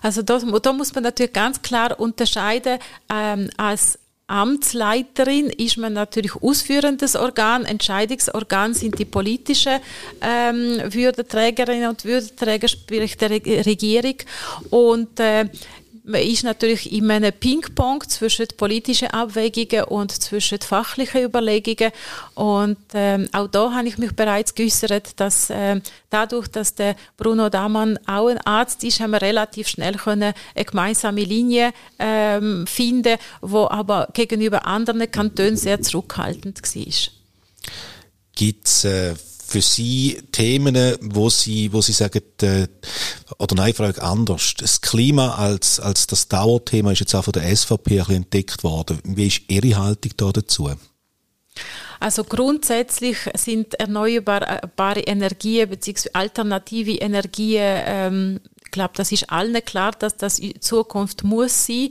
Also 0.00 0.22
da, 0.22 0.38
da 0.38 0.72
muss 0.72 0.94
man 0.94 1.04
natürlich 1.04 1.32
ganz 1.32 1.60
klar 1.62 1.98
unterscheiden 1.98 2.78
ähm, 3.12 3.50
als 3.56 3.98
Amtsleiterin 4.32 5.50
ist 5.50 5.76
man 5.76 5.92
natürlich 5.92 6.34
ausführendes 6.36 7.16
Organ, 7.16 7.66
Entscheidungsorgan 7.66 8.72
sind 8.72 8.98
die 8.98 9.04
politischen 9.04 9.78
ähm, 10.22 10.80
Würdenträgerinnen 10.88 11.90
und 11.90 12.06
Würdenträger, 12.06 12.66
sprich 12.66 13.18
der 13.18 13.28
Regierung. 13.30 14.16
Und 14.70 15.20
äh, 15.20 15.50
man 16.04 16.20
ist 16.20 16.42
natürlich 16.42 16.92
in 16.92 17.10
einem 17.10 17.32
Ping-Pong 17.32 18.02
zwischen 18.08 18.46
politischen 18.56 19.08
Abwägungen 19.08 19.84
und 19.84 20.10
zwischen 20.10 20.60
fachlichen 20.60 21.22
Überlegungen. 21.22 21.92
Und 22.34 22.78
ähm, 22.94 23.28
auch 23.32 23.46
da 23.46 23.72
habe 23.72 23.88
ich 23.88 23.98
mich 23.98 24.14
bereits 24.14 24.54
geäußert, 24.54 25.20
dass 25.20 25.48
ähm, 25.50 25.82
dadurch, 26.10 26.48
dass 26.48 26.74
der 26.74 26.96
Bruno 27.16 27.48
Damann 27.48 27.98
auch 28.06 28.28
ein 28.28 28.38
Arzt 28.38 28.82
ist, 28.84 29.00
haben 29.00 29.12
wir 29.12 29.22
relativ 29.22 29.68
schnell 29.68 29.94
können 29.94 30.34
eine 30.54 30.64
gemeinsame 30.64 31.22
Linie 31.22 31.72
ähm, 31.98 32.66
finden, 32.66 33.16
wo 33.40 33.68
aber 33.68 34.08
gegenüber 34.12 34.66
anderen 34.66 35.10
Kantonen 35.10 35.56
sehr 35.56 35.80
zurückhaltend 35.82 36.62
war. 36.62 37.12
Gibt 38.34 38.66
es 38.66 38.84
äh 38.84 39.14
für 39.52 39.60
Sie 39.60 40.18
Themen, 40.32 40.96
wo 41.00 41.28
Sie, 41.28 41.72
wo 41.72 41.82
Sie 41.82 41.92
sagen, 41.92 42.22
äh, 42.40 42.66
oder 43.38 43.54
nein, 43.54 43.74
Frage 43.74 44.02
anders. 44.02 44.54
Das 44.56 44.80
Klima 44.80 45.34
als, 45.34 45.78
als 45.78 46.06
das 46.06 46.28
Dauerthema 46.28 46.92
ist 46.92 47.00
jetzt 47.00 47.14
auch 47.14 47.24
von 47.24 47.34
der 47.34 47.54
SVP 47.54 47.74
ein 47.74 47.98
bisschen 47.98 48.16
entdeckt 48.16 48.64
worden. 48.64 48.98
Wie 49.04 49.26
ist 49.26 49.42
Ihre 49.48 49.76
Haltung 49.76 50.12
da 50.16 50.32
dazu? 50.32 50.70
Also 52.00 52.24
grundsätzlich 52.24 53.18
sind 53.34 53.74
erneuerbare 53.74 55.00
Energien 55.00 55.68
bzw. 55.68 56.08
alternative 56.14 56.92
Energien 56.92 57.82
ähm, 57.86 58.40
ich 58.64 58.70
glaube, 58.70 58.94
das 58.96 59.12
ist 59.12 59.30
allen 59.30 59.62
klar, 59.66 59.92
dass 59.98 60.16
das 60.16 60.38
in 60.38 60.58
Zukunft 60.62 61.24
muss 61.24 61.66
sein. 61.66 61.90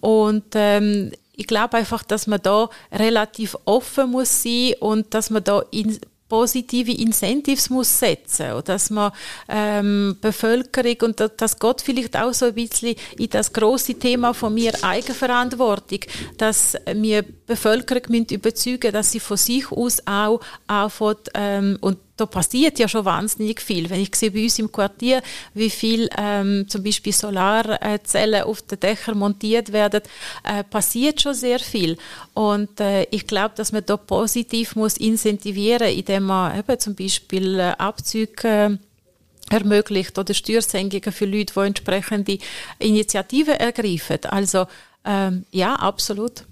Und 0.00 0.44
ähm, 0.56 1.10
ich 1.34 1.46
glaube 1.46 1.78
einfach, 1.78 2.02
dass 2.02 2.26
man 2.26 2.42
da 2.42 2.68
relativ 2.92 3.56
offen 3.64 4.10
muss 4.10 4.42
sein 4.42 4.74
und 4.80 5.14
dass 5.14 5.30
man 5.30 5.42
da 5.42 5.62
in 5.70 5.98
positive 6.28 6.92
Incentives 6.92 7.70
muss 7.70 7.98
setzen 7.98 8.52
und 8.52 8.68
dass 8.68 8.90
man 8.90 9.12
ähm, 9.48 10.16
Bevölkerung 10.20 10.96
und 11.02 11.30
das 11.36 11.58
geht 11.58 11.80
vielleicht 11.80 12.16
auch 12.16 12.34
so 12.34 12.46
ein 12.46 12.54
bisschen 12.54 12.96
in 13.18 13.30
das 13.30 13.52
große 13.52 13.94
Thema 13.94 14.34
von 14.34 14.54
mir 14.54 14.72
Eigenverantwortung, 14.82 16.00
dass 16.36 16.76
wir 16.92 17.22
Bevölkerung 17.22 18.02
müssen 18.08 18.26
überzeugen, 18.34 18.92
dass 18.92 19.12
sie 19.12 19.20
von 19.20 19.36
sich 19.36 19.70
aus 19.72 20.02
auch 20.06 20.40
anfangen 20.66 21.18
ähm, 21.34 21.78
und 21.80 21.98
da 22.18 22.26
passiert 22.26 22.78
ja 22.78 22.88
schon 22.88 23.04
wahnsinnig 23.04 23.60
viel. 23.60 23.88
Wenn 23.88 24.00
ich 24.00 24.14
sehe 24.14 24.30
bei 24.30 24.42
uns 24.42 24.58
im 24.58 24.70
Quartier, 24.70 25.22
wie 25.54 25.70
viel 25.70 26.08
ähm, 26.18 26.66
zum 26.68 26.82
Beispiel 26.82 27.12
Solarzellen 27.12 28.42
auf 28.42 28.62
den 28.62 28.80
Dächern 28.80 29.18
montiert 29.18 29.72
werden, 29.72 30.02
äh, 30.44 30.64
passiert 30.64 31.20
schon 31.20 31.34
sehr 31.34 31.60
viel. 31.60 31.96
Und 32.34 32.80
äh, 32.80 33.04
ich 33.10 33.26
glaube, 33.26 33.54
dass 33.56 33.72
man 33.72 33.86
da 33.86 33.96
positiv 33.96 34.76
muss 34.76 34.96
incentivieren, 34.96 35.88
indem 35.88 36.24
man 36.24 36.58
eben 36.58 36.78
zum 36.78 36.94
Beispiel 36.94 37.58
äh, 37.58 37.74
Abzüge 37.78 38.48
äh, 38.48 39.54
ermöglicht 39.54 40.18
oder 40.18 40.34
Steuersenkungen 40.34 41.12
für 41.12 41.24
Leute, 41.24 41.54
die 41.54 41.60
entsprechende 41.60 42.38
Initiativen 42.78 43.54
ergreifen. 43.54 44.18
Also 44.24 44.66
ähm, 45.04 45.46
ja, 45.50 45.74
absolut. 45.74 46.44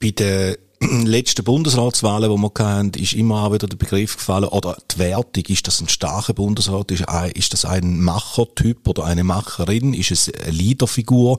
Bei 0.00 0.10
der 0.10 0.58
letzten 1.04 1.44
Bundesratswahlen, 1.44 2.30
die 2.30 2.42
wir 2.42 2.50
hatten, 2.58 2.90
ist 3.00 3.12
immer 3.12 3.44
auch 3.44 3.52
wieder 3.52 3.66
der 3.66 3.76
Begriff 3.76 4.16
gefallen, 4.16 4.44
oder 4.44 4.76
die 4.90 4.98
Wertung, 4.98 5.44
ist 5.46 5.66
das 5.66 5.80
ein 5.80 5.88
starker 5.88 6.34
Bundesrat, 6.34 6.90
ist, 6.90 7.04
ist 7.34 7.52
das 7.52 7.64
ein 7.64 8.00
Machertyp 8.00 8.88
oder 8.88 9.04
eine 9.04 9.24
Macherin, 9.24 9.94
ist 9.94 10.10
es 10.10 10.32
eine 10.32 10.50
Leaderfigur, 10.50 11.38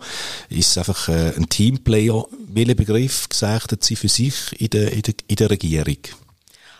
ist 0.49 0.71
es 0.71 0.77
einfach 0.77 1.09
äh, 1.09 1.33
ein 1.35 1.49
Teamplayer? 1.49 2.25
Welchen 2.47 2.75
Begriff 2.75 3.27
gesagt 3.27 3.83
sie 3.83 3.95
für 3.95 4.09
sich 4.09 4.35
in 4.59 4.69
der, 4.69 4.93
in 4.93 5.01
der, 5.01 5.13
in 5.27 5.35
der 5.35 5.49
Regierung? 5.49 5.97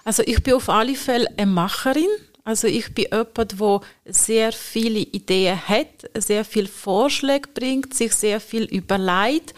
Also 0.06 0.24
ich 0.26 0.42
bin 0.44 0.54
auf 0.54 0.70
alle 0.70 0.96
Fälle 0.96 1.28
eine 1.38 1.52
Macherin. 1.52 2.10
Also 2.46 2.68
ich 2.68 2.94
bin 2.94 3.06
jemand, 3.10 3.38
der 3.38 3.82
sehr 4.06 4.52
viele 4.52 5.00
Ideen 5.00 5.58
hat, 5.66 5.88
sehr 6.14 6.44
viel 6.44 6.68
Vorschläge 6.68 7.48
bringt, 7.54 7.94
sich 7.94 8.14
sehr 8.14 8.42
viel 8.42 8.66
überlegt. 8.66 9.54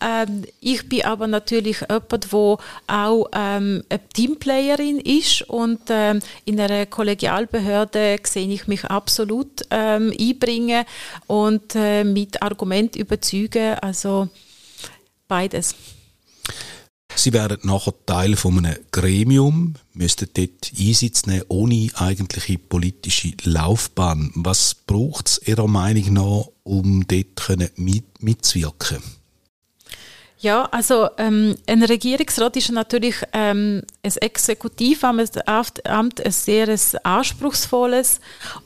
Ähm, 0.00 0.46
ich 0.58 0.88
bin 0.88 1.04
aber 1.04 1.26
natürlich 1.26 1.82
jemand, 1.82 2.10
der 2.32 2.58
auch 2.86 3.28
ähm, 3.34 3.84
eine 3.90 4.08
Teamplayerin 4.14 5.00
ist 5.00 5.42
und 5.50 5.80
ähm, 5.90 6.20
in 6.46 6.58
einer 6.58 6.86
Kollegialbehörde 6.86 8.18
sehe 8.22 8.48
ich 8.48 8.66
mich 8.66 8.86
absolut 8.86 9.66
ähm, 9.70 10.10
einbringen 10.18 10.86
und 11.26 11.74
äh, 11.74 12.04
mit 12.04 12.42
Argument 12.42 12.96
überzeugen. 12.96 13.74
Also 13.80 14.28
beides. 15.28 15.74
Sie 17.16 17.32
werden 17.32 17.58
nachher 17.64 17.94
Teil 18.06 18.34
von 18.36 18.64
einem 18.64 18.78
Gremium, 18.92 19.74
müssten 19.92 20.28
dort 20.32 20.72
Einsitz 20.78 21.26
nehmen, 21.26 21.44
ohne 21.48 21.90
eigentliche 21.94 22.58
politische 22.58 23.32
Laufbahn. 23.44 24.30
Was 24.34 24.74
braucht 24.74 25.28
es 25.28 25.40
Ihrer 25.46 25.68
Meinung 25.68 26.12
nach, 26.14 26.44
um 26.62 27.06
dort 27.06 27.68
mitzuwirken? 28.18 29.19
Ja, 30.42 30.64
also 30.70 31.10
ähm, 31.18 31.54
ein 31.66 31.82
Regierungsrat 31.82 32.56
ist 32.56 32.72
natürlich 32.72 33.16
ähm, 33.34 33.82
ein 34.02 34.16
Exekutivamt, 34.22 35.46
ein 35.46 36.10
sehr 36.30 36.78
anspruchsvolles 37.02 38.20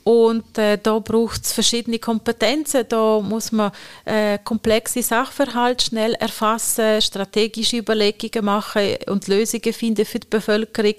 und 0.04 0.56
äh, 0.56 0.78
da 0.80 1.00
braucht 1.00 1.42
es 1.42 1.52
verschiedene 1.52 1.98
Kompetenzen. 1.98 2.84
Da 2.88 3.20
muss 3.20 3.50
man 3.50 3.72
äh, 4.04 4.38
komplexe 4.38 5.02
Sachverhalte 5.02 5.86
schnell 5.86 6.12
erfassen, 6.14 7.02
strategische 7.02 7.78
Überlegungen 7.78 8.44
machen 8.44 8.94
und 9.08 9.26
Lösungen 9.26 9.72
finden 9.72 10.06
für 10.06 10.20
die 10.20 10.28
Bevölkerung. 10.30 10.94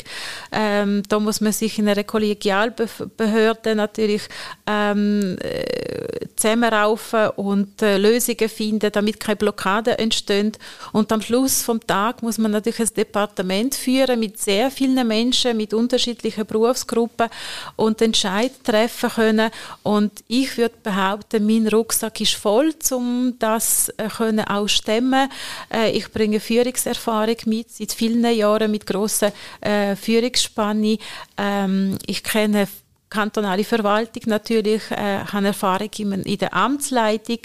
Ähm, 0.52 1.04
da 1.08 1.22
muss 1.22 1.40
man 1.40 1.54
sich 1.54 1.80
in 1.80 1.88
einer 1.88 2.04
Kollegialbehörde 2.04 3.76
natürlich 3.76 4.24
ähm, 4.68 5.38
äh, 5.40 6.28
zusammenraufen 6.36 7.30
und 7.38 7.82
äh, 7.82 7.98
Lösungen 7.98 8.50
finden, 8.50 8.92
damit 8.92 9.22
keine 9.22 9.38
Blockaden 9.38 9.94
entstehen. 9.94 10.52
Und 10.92 11.12
am 11.12 11.22
Schluss 11.22 11.62
vom 11.62 11.80
Tag 11.86 12.22
muss 12.22 12.38
man 12.38 12.52
natürlich 12.52 12.80
ein 12.80 12.94
Departement 12.96 13.76
führen 13.76 14.20
mit 14.20 14.40
sehr 14.40 14.72
vielen 14.72 15.08
Menschen, 15.08 15.58
mit 15.58 15.74
unterschiedlichen 15.74 16.46
Berufsgruppen 16.46 17.30
und 17.76 18.02
Entscheid 18.02 18.52
treffen 18.64 19.10
können. 19.10 19.52
Und 19.84 20.24
ich 20.28 20.58
würde 20.58 20.76
behaupten, 20.84 21.46
mein 21.46 21.68
Rucksack 21.68 22.22
ist 22.22 22.36
voll, 22.36 22.74
um 22.92 23.36
das 23.40 23.90
äh, 23.98 24.08
können 24.08 24.46
auch 24.46 24.68
stemmen. 24.68 25.30
Äh, 25.74 25.92
ich 25.92 26.12
bringe 26.12 26.40
Führungserfahrung 26.40 27.38
mit 27.46 27.72
seit 27.72 27.92
vielen 27.92 28.26
Jahren 28.34 28.72
mit 28.72 28.86
großer 28.86 29.32
äh, 29.62 29.96
Führungsspanne. 29.96 30.98
Ähm, 31.38 31.98
ich 32.06 32.24
kenne 32.24 32.68
kantonale 33.10 33.64
Verwaltung 33.64 34.24
natürlich, 34.26 34.90
äh, 34.92 35.20
habe 35.26 35.48
Erfahrung 35.48 35.90
in, 35.98 36.38
der 36.38 36.54
Amtsleitung, 36.54 37.40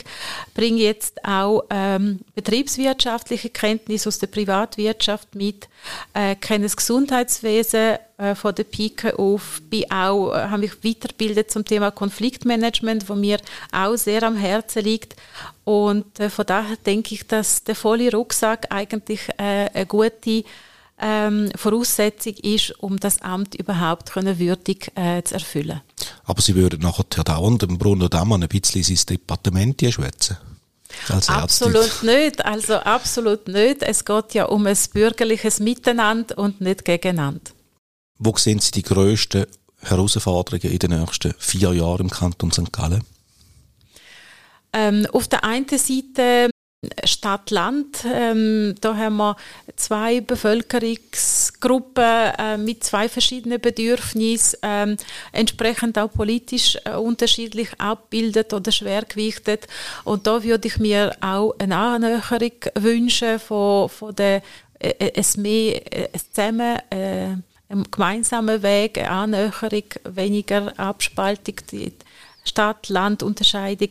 bringe 0.54 0.80
jetzt 0.80 1.24
auch 1.24 1.64
ähm, 1.70 2.20
betriebswirtschaftliche 2.34 3.50
Kenntnisse 3.50 4.08
aus 4.08 4.18
der 4.18 4.26
Privatwirtschaft 4.28 5.34
mit, 5.34 5.68
äh, 6.14 6.34
kenne 6.34 6.64
das 6.64 6.76
Gesundheitswesen 6.76 7.98
äh, 8.16 8.34
von 8.34 8.54
der 8.54 8.64
Pike 8.64 9.18
auf, 9.18 9.60
bin 9.68 9.90
auch, 9.90 10.32
äh, 10.32 10.48
habe 10.48 10.62
mich 10.62 10.84
weitergebildet 10.84 11.50
zum 11.50 11.64
Thema 11.64 11.90
Konfliktmanagement, 11.90 13.08
wo 13.08 13.14
mir 13.14 13.38
auch 13.72 13.96
sehr 13.96 14.22
am 14.22 14.36
Herzen 14.36 14.82
liegt. 14.82 15.16
Und 15.64 16.18
äh, 16.20 16.30
von 16.30 16.46
daher 16.46 16.76
denke 16.76 17.14
ich, 17.14 17.26
dass 17.26 17.64
der 17.64 17.74
volle 17.74 18.10
Rucksack 18.10 18.66
eigentlich 18.70 19.28
äh, 19.38 19.68
eine 19.72 19.86
gute 19.86 20.44
ähm, 21.00 21.50
Voraussetzung 21.56 22.34
ist, 22.42 22.78
um 22.80 22.98
das 22.98 23.22
Amt 23.22 23.54
überhaupt 23.54 24.12
können 24.12 24.38
würdig 24.38 24.92
äh, 24.94 25.22
zu 25.22 25.34
erfüllen. 25.34 25.80
Aber 26.24 26.42
Sie 26.42 26.54
würden 26.54 26.80
nachher 26.80 27.04
dauernd 27.04 27.62
dem 27.62 27.78
Bruno 27.78 28.08
Dammann 28.08 28.42
ein 28.42 28.48
bisschen 28.48 28.82
sein 28.82 28.98
Departement 29.08 29.80
schwätzen? 29.80 30.36
Absolut 31.08 32.02
nicht, 32.02 32.44
also 32.44 32.74
absolut 32.74 33.48
nicht. 33.48 33.82
Es 33.82 34.04
geht 34.04 34.34
ja 34.34 34.46
um 34.46 34.66
ein 34.66 34.76
bürgerliches 34.92 35.60
Miteinander 35.60 36.36
und 36.36 36.60
nicht 36.60 36.84
gegeneinander. 36.84 37.52
Wo 38.18 38.36
sehen 38.36 38.58
Sie 38.58 38.72
die 38.72 38.82
grössten 38.82 39.46
Herausforderungen 39.82 40.72
in 40.72 40.78
den 40.78 41.00
nächsten 41.00 41.32
vier 41.38 41.72
Jahren 41.72 42.02
im 42.02 42.10
Kanton 42.10 42.50
St. 42.50 42.72
Gallen? 42.72 43.04
Ähm, 44.72 45.06
auf 45.12 45.26
der 45.26 45.44
einen 45.44 45.66
Seite 45.68 46.50
Stadt-Land. 47.04 48.04
Ähm, 48.06 48.74
da 48.80 48.96
haben 48.96 49.18
wir 49.18 49.36
zwei 49.76 50.20
Bevölkerungsgruppen 50.22 52.04
äh, 52.38 52.56
mit 52.56 52.82
zwei 52.84 53.08
verschiedenen 53.08 53.60
Bedürfnissen, 53.60 54.58
ähm, 54.62 54.96
entsprechend 55.32 55.98
auch 55.98 56.10
politisch 56.10 56.78
äh, 56.84 56.94
unterschiedlich 56.94 57.68
abbildet 57.78 58.54
oder 58.54 58.72
schwergewichtet. 58.72 59.66
Und 60.04 60.26
da 60.26 60.42
würde 60.42 60.68
ich 60.68 60.78
mir 60.78 61.14
auch 61.20 61.54
eine 61.58 61.76
Annäherung 61.76 62.52
wünschen 62.74 63.38
von, 63.38 63.90
von 63.90 64.14
der 64.14 64.42
äh, 64.78 64.88
äh 64.98 65.12
es 65.14 65.36
mehr 65.36 65.82
äh, 65.92 66.08
zusammen 66.18 66.78
äh, 66.90 67.36
einen 67.68 67.90
gemeinsamen 67.90 68.62
Weg, 68.62 68.96
eine 68.98 69.10
Annäherung, 69.10 69.84
weniger 70.04 70.78
Abspaltung. 70.78 71.56
Die, 71.70 71.92
Stadt-Land-Unterscheidung. 72.44 73.90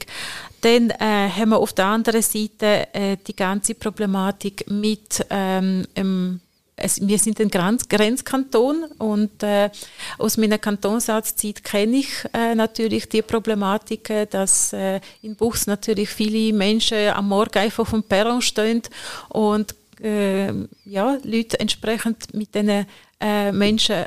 Dann 0.61 0.89
äh, 0.91 1.29
haben 1.29 1.49
wir 1.49 1.57
auf 1.57 1.73
der 1.73 1.85
anderen 1.85 2.21
Seite 2.21 2.87
äh, 2.93 3.17
die 3.25 3.35
ganze 3.35 3.75
Problematik 3.75 4.69
mit 4.69 5.25
ähm, 5.29 5.85
ähm, 5.95 6.41
es, 6.81 7.05
wir 7.05 7.19
sind 7.19 7.39
ein 7.39 7.49
Grenz 7.49 7.87
Grenzkanton 7.87 8.85
und 8.97 9.43
äh, 9.43 9.69
aus 10.17 10.37
meiner 10.37 10.57
Kantonsatztzeit 10.57 11.63
kenne 11.63 11.97
ich 11.97 12.09
äh, 12.33 12.55
natürlich 12.55 13.09
die 13.09 13.21
Problematik, 13.21 14.11
dass 14.31 14.73
äh, 14.73 15.01
in 15.21 15.35
Buchs 15.35 15.67
natürlich 15.67 16.09
viele 16.09 16.53
Menschen 16.53 17.09
am 17.09 17.27
Morgen 17.27 17.59
einfach 17.59 17.81
auf 17.81 17.91
dem 17.91 18.03
Perron 18.03 18.41
stehen 18.41 18.81
und 19.29 19.75
äh, 20.01 20.53
ja, 20.85 21.17
Leute 21.23 21.59
entsprechend 21.59 22.33
mit 22.33 22.55
diesen 22.55 22.85
äh, 23.19 23.51
Menschen 23.51 24.05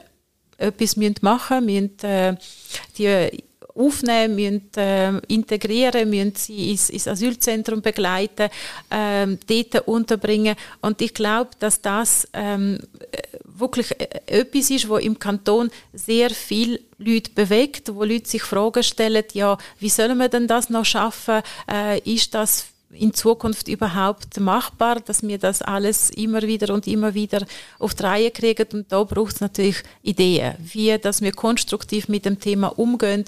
etwas 0.57 0.97
machen 0.97 1.67
müssen, 1.67 1.91
müssen 2.01 2.05
äh, 2.05 2.37
die 2.97 3.45
aufnehmen, 3.75 4.35
müssen 4.35 4.71
äh, 4.77 5.19
integrieren, 5.29 6.11
müssen 6.11 6.35
sie 6.37 6.71
ins, 6.71 6.91
ins 6.91 7.09
Asylzentrum 7.09 7.83
begleiten, 7.83 8.49
äh, 8.91 9.27
dort 9.47 9.89
unterbringen. 9.89 10.57
Und 10.81 11.01
ich 11.01 11.15
glaube, 11.15 11.51
dass 11.59 11.81
das 11.81 12.29
ähm, 12.33 12.79
wirklich 13.45 13.93
äh, 14.01 14.21
etwas 14.27 14.71
ist, 14.71 14.89
wo 14.89 14.97
im 14.97 15.19
Kanton 15.19 15.71
sehr 15.93 16.31
viel 16.31 16.81
Leute 16.99 17.31
bewegt, 17.35 17.95
wo 17.95 18.05
Leute 18.05 18.29
sich 18.29 18.43
Fragen 18.43 18.83
stellen, 18.83 19.25
ja, 19.33 19.59
wie 19.79 19.89
sollen 19.89 20.19
wir 20.19 20.29
denn 20.29 20.47
das 20.47 20.71
noch 20.71 20.85
schaffen? 20.85 21.43
Äh, 21.71 21.99
ist 22.01 22.35
das 22.35 22.67
in 22.93 23.15
Zukunft 23.15 23.69
überhaupt 23.69 24.39
machbar, 24.39 25.01
dass 25.01 25.23
wir 25.23 25.39
das 25.39 25.63
alles 25.63 26.11
immer 26.11 26.43
wieder 26.43 26.73
und 26.75 26.87
immer 26.87 27.15
wieder 27.15 27.45
auf 27.79 27.95
die 27.95 28.03
Reihe 28.03 28.31
kriegen. 28.31 28.67
Und 28.73 28.93
da 28.93 29.03
braucht 29.05 29.35
es 29.35 29.41
natürlich 29.41 29.83
Ideen, 30.03 30.55
wie 30.59 30.97
dass 30.99 31.23
wir 31.23 31.33
konstruktiv 31.33 32.09
mit 32.09 32.25
dem 32.25 32.39
Thema 32.39 32.79
umgehen 32.79 33.25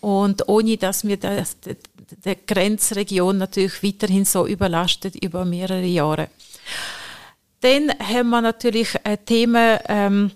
und 0.00 0.48
ohne 0.48 0.76
dass 0.76 1.04
wir 1.06 1.16
das, 1.16 1.58
die, 1.60 1.76
die 2.24 2.36
Grenzregion 2.46 3.38
natürlich 3.38 3.82
weiterhin 3.82 4.24
so 4.24 4.46
überlastet 4.46 5.14
über 5.16 5.44
mehrere 5.44 5.84
Jahre. 5.84 6.28
Dann 7.60 7.90
haben 7.98 8.30
wir 8.30 8.42
natürlich 8.42 8.88
Themen, 9.24 9.78
ähm, 9.88 10.32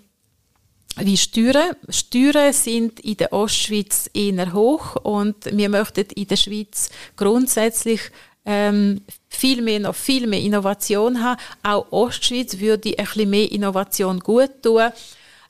wie 0.97 1.17
Steuern. 1.17 1.75
Steuern 1.89 2.53
sind 2.53 2.99
in 2.99 3.17
der 3.17 3.31
Ostschweiz 3.33 4.09
eher 4.13 4.53
hoch 4.53 4.95
und 4.95 5.35
wir 5.45 5.69
möchten 5.69 6.05
in 6.15 6.27
der 6.27 6.35
Schweiz 6.35 6.89
grundsätzlich 7.15 8.01
ähm, 8.49 9.01
viel 9.29 9.61
mehr, 9.61 9.79
noch 9.79 9.95
viel 9.95 10.25
mehr 10.25 10.41
Innovation 10.41 11.23
haben. 11.23 11.39
Auch 11.61 11.85
Ostschweiz 11.91 12.59
würde 12.59 12.97
ein 12.97 13.05
bisschen 13.05 13.29
mehr 13.29 13.51
Innovation 13.51 14.19
gut 14.19 14.63
tun, 14.63 14.89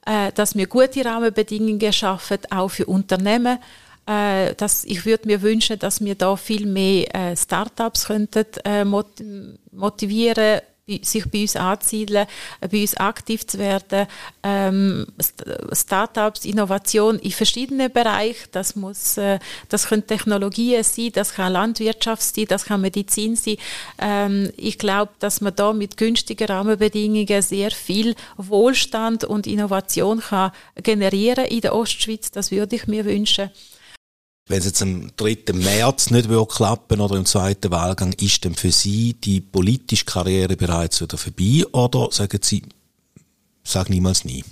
äh, 0.06 0.34
dass 0.34 0.54
wir 0.56 0.68
gute 0.68 1.06
Rahmenbedingungen 1.06 1.94
schaffen, 1.94 2.40
auch 2.50 2.68
für 2.68 2.86
Unternehmen. 2.86 3.58
Äh, 4.06 4.54
dass 4.56 4.84
ich 4.84 5.06
würde 5.06 5.28
mir 5.28 5.42
wünschen, 5.42 5.80
dass 5.80 6.04
wir 6.04 6.16
da 6.16 6.36
viel 6.36 6.66
mehr 6.66 7.16
äh, 7.16 7.38
Startups 7.38 8.08
könnten 8.08 8.46
äh, 8.66 8.84
motivieren 8.84 10.62
sich 11.04 11.26
bei 11.30 11.42
uns 11.42 11.56
anzusiedeln, 11.56 12.28
äh, 12.62 12.68
bei 12.68 12.82
uns 12.82 12.98
aktiv 12.98 13.46
zu 13.46 13.60
werden. 13.60 14.08
Ähm, 14.44 15.08
Startups, 15.72 16.46
Innovation 16.46 17.20
in 17.20 17.32
verschiedenen 17.32 17.92
Bereichen. 17.92 18.48
Das 18.52 18.76
muss, 18.76 19.18
äh, 19.18 19.40
das 19.70 19.88
können 19.88 20.06
Technologien 20.06 20.84
sein, 20.84 21.12
das 21.14 21.34
kann 21.34 21.54
Landwirtschaft 21.54 22.22
sein, 22.22 22.46
das 22.48 22.66
kann 22.66 22.82
Medizin 22.82 23.36
sein. 23.36 23.58
Ähm, 24.00 24.52
ich 24.58 24.78
glaube, 24.78 25.12
dass 25.20 25.42
man 25.42 25.56
da 25.56 25.74
mit 25.74 25.98
günstigen 25.98 26.48
Rahmenbedingungen 26.48 27.42
sehr 27.42 27.72
viel 27.72 28.16
Wohlstand 28.38 29.24
und 29.24 29.48
Innovation 29.48 30.20
kann 30.20 30.52
generieren 30.76 31.46
in 31.46 31.62
der 31.62 31.76
Ostschweiz. 31.76 32.32
Das 32.32 32.52
würde 32.52 32.76
ich 32.76 32.88
mir 32.88 33.06
wünschen 33.06 33.50
wenn 34.50 34.58
es 34.58 34.66
jetzt 34.66 34.82
am 34.82 35.12
3. 35.16 35.54
März 35.54 36.10
nicht 36.10 36.28
klappen 36.50 37.00
oder 37.00 37.16
im 37.16 37.26
zweiten 37.26 37.72
Wahlgang, 37.72 38.14
ist 38.14 38.44
denn 38.44 38.56
für 38.56 38.72
Sie 38.72 39.14
die 39.14 39.42
politische 39.42 40.06
Karriere 40.06 40.58
bereits 40.58 41.02
wieder 41.02 41.18
vorbei 41.18 41.64
oder 41.72 42.12
sagen 42.12 42.40
Sie, 42.42 42.64
sag 43.64 43.90
niemals 43.90 44.26
nie? 44.26 44.44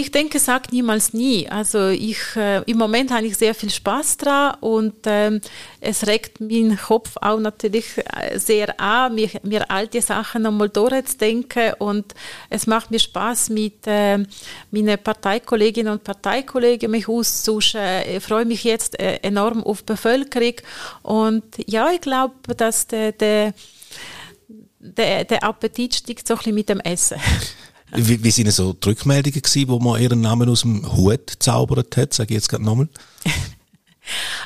Ich 0.00 0.10
denke, 0.10 0.38
sag 0.38 0.72
niemals 0.72 1.12
nie. 1.12 1.46
Also 1.46 1.88
ich, 1.88 2.34
äh, 2.34 2.62
im 2.62 2.78
Moment 2.78 3.10
habe 3.10 3.26
ich 3.26 3.36
sehr 3.36 3.54
viel 3.54 3.68
Spaß 3.68 4.16
dran 4.16 4.54
und 4.60 4.94
ähm, 5.04 5.42
es 5.78 6.06
regt 6.06 6.40
meinen 6.40 6.78
Kopf 6.78 7.18
auch 7.20 7.38
natürlich 7.38 7.98
äh, 7.98 8.38
sehr 8.38 8.80
an, 8.80 9.14
mir, 9.14 9.28
mir 9.42 9.70
alte 9.70 10.00
Sachen 10.00 10.44
nochmal 10.44 10.70
durchzudenken 10.70 11.74
und 11.80 12.14
es 12.48 12.66
macht 12.66 12.90
mir 12.90 12.98
Spaß 12.98 13.50
mit 13.50 13.86
äh, 13.86 14.24
meinen 14.70 14.98
Parteikolleginnen 15.04 15.92
und 15.92 16.02
Parteikollegen 16.02 16.90
mich 16.90 17.06
auszutauschen. 17.06 17.82
Ich 18.10 18.24
freue 18.24 18.46
mich 18.46 18.64
jetzt 18.64 18.98
äh, 18.98 19.16
enorm 19.16 19.62
auf 19.62 19.82
die 19.82 19.92
Bevölkerung 19.92 20.54
und 21.02 21.44
ja, 21.66 21.90
ich 21.90 22.00
glaube, 22.00 22.54
dass 22.56 22.86
der, 22.86 23.12
der, 23.12 23.52
der, 24.78 25.26
der 25.26 25.44
Appetit 25.44 25.96
steigt 25.96 26.26
so 26.26 26.32
ein 26.32 26.38
bisschen 26.38 26.54
mit 26.54 26.70
dem 26.70 26.80
Essen. 26.80 27.20
Wie, 27.92 28.22
wie 28.22 28.30
sind 28.30 28.50
so 28.52 28.72
die 28.72 28.88
Rückmeldungen 28.88 29.42
gewesen, 29.42 29.68
wo 29.68 29.78
man 29.78 30.00
ihren 30.00 30.20
Namen 30.20 30.48
aus 30.48 30.62
dem 30.62 30.90
Hut 30.96 31.32
zaubert 31.38 31.96
hat? 31.96 32.14
Sage 32.14 32.30
ich 32.30 32.36
jetzt 32.36 32.48
gerade 32.48 32.64
nochmal. 32.64 32.88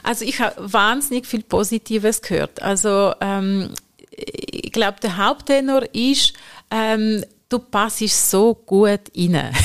Also 0.03 0.27
ich 0.27 0.41
habe 0.41 0.73
wahnsinnig 0.73 1.27
viel 1.27 1.43
Positives 1.43 2.21
gehört. 2.21 2.61
Also 2.61 3.15
ähm, 3.23 3.71
ich 4.11 4.73
glaube, 4.73 5.01
der 5.01 5.17
Haupttenor 5.17 5.83
ist, 5.95 6.35
ähm, 6.71 7.25
du 7.55 7.59
passest 7.61 8.31
so 8.31 8.55
gut 8.55 9.01
rein. 9.17 9.53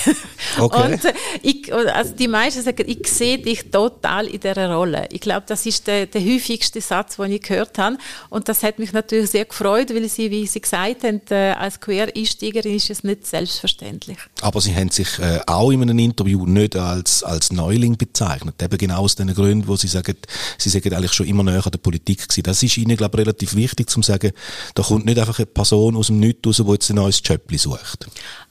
Okay. 0.58 0.93
Und 0.93 1.02
ich, 1.43 1.73
also 1.73 2.13
die 2.13 2.28
meisten 2.28 2.63
sagen, 2.63 2.84
ich 2.88 3.08
sehe 3.08 3.38
dich 3.38 3.69
total 3.71 4.25
in 4.28 4.39
dieser 4.39 4.73
Rolle. 4.73 5.08
Ich 5.12 5.21
glaube, 5.21 5.43
das 5.47 5.65
ist 5.65 5.86
der, 5.88 6.08
der 6.08 6.21
häufigste 6.21 6.82
Satz, 6.82 7.17
den 7.17 7.32
ich 7.32 7.43
gehört 7.43 7.78
habe. 7.78 7.97
Und 8.30 8.49
das 8.49 8.63
hat 8.63 8.80
mich 8.80 8.91
natürlich 8.91 9.30
sehr 9.30 9.45
gefreut, 9.45 9.93
weil 9.93 10.10
sie, 10.10 10.32
wie 10.32 10.47
Sie 10.47 10.60
gesagt 10.60 11.04
haben, 11.04 11.21
äh, 11.30 11.52
als 11.52 11.80
Quereinsteigerin 11.80 12.75
ist 12.75 12.89
es 12.89 13.04
nicht 13.04 13.28
selbstverständlich. 13.28 14.17
Aber 14.41 14.60
Sie 14.60 14.75
haben 14.75 14.89
sich 14.89 15.19
äh, 15.19 15.39
auch 15.45 15.71
in 15.71 15.82
einem 15.82 15.99
Interview 15.99 16.45
nicht 16.45 16.75
als, 16.75 17.23
als 17.23 17.52
Neuling 17.52 17.95
bezeichnet. 17.95 18.62
Eben 18.62 18.78
genau 18.78 19.02
aus 19.02 19.15
den 19.15 19.34
Gründen, 19.34 19.67
wo 19.67 19.75
Sie 19.75 19.88
sagen, 19.88 20.15
Sie 20.58 20.69
sagen 20.69 20.93
eigentlich 20.93 21.13
schon 21.13 21.28
immer 21.28 21.43
näher 21.43 21.65
an 21.65 21.71
der 21.71 21.80
Politik 21.80 22.28
gewesen. 22.28 22.43
Das 22.43 22.63
ist 22.63 22.75
Ihnen, 22.78 22.97
glaube 22.97 23.17
ich, 23.17 23.25
relativ 23.25 23.56
wichtig, 23.56 23.89
zu 23.89 24.02
sagen, 24.02 24.32
da 24.73 24.84
kommt 24.84 25.06
nicht 25.06 25.19
einfach 25.19 25.38
eine 25.39 25.45
Person 25.45 25.95
aus 25.95 26.08
dem 26.08 26.19
Nichts 26.19 26.47
raus, 26.47 26.62
die 26.65 26.71
jetzt 26.71 26.89
ein 26.89 26.95
neues 26.95 27.21
Jobli 27.23 27.58
sucht. 27.58 27.78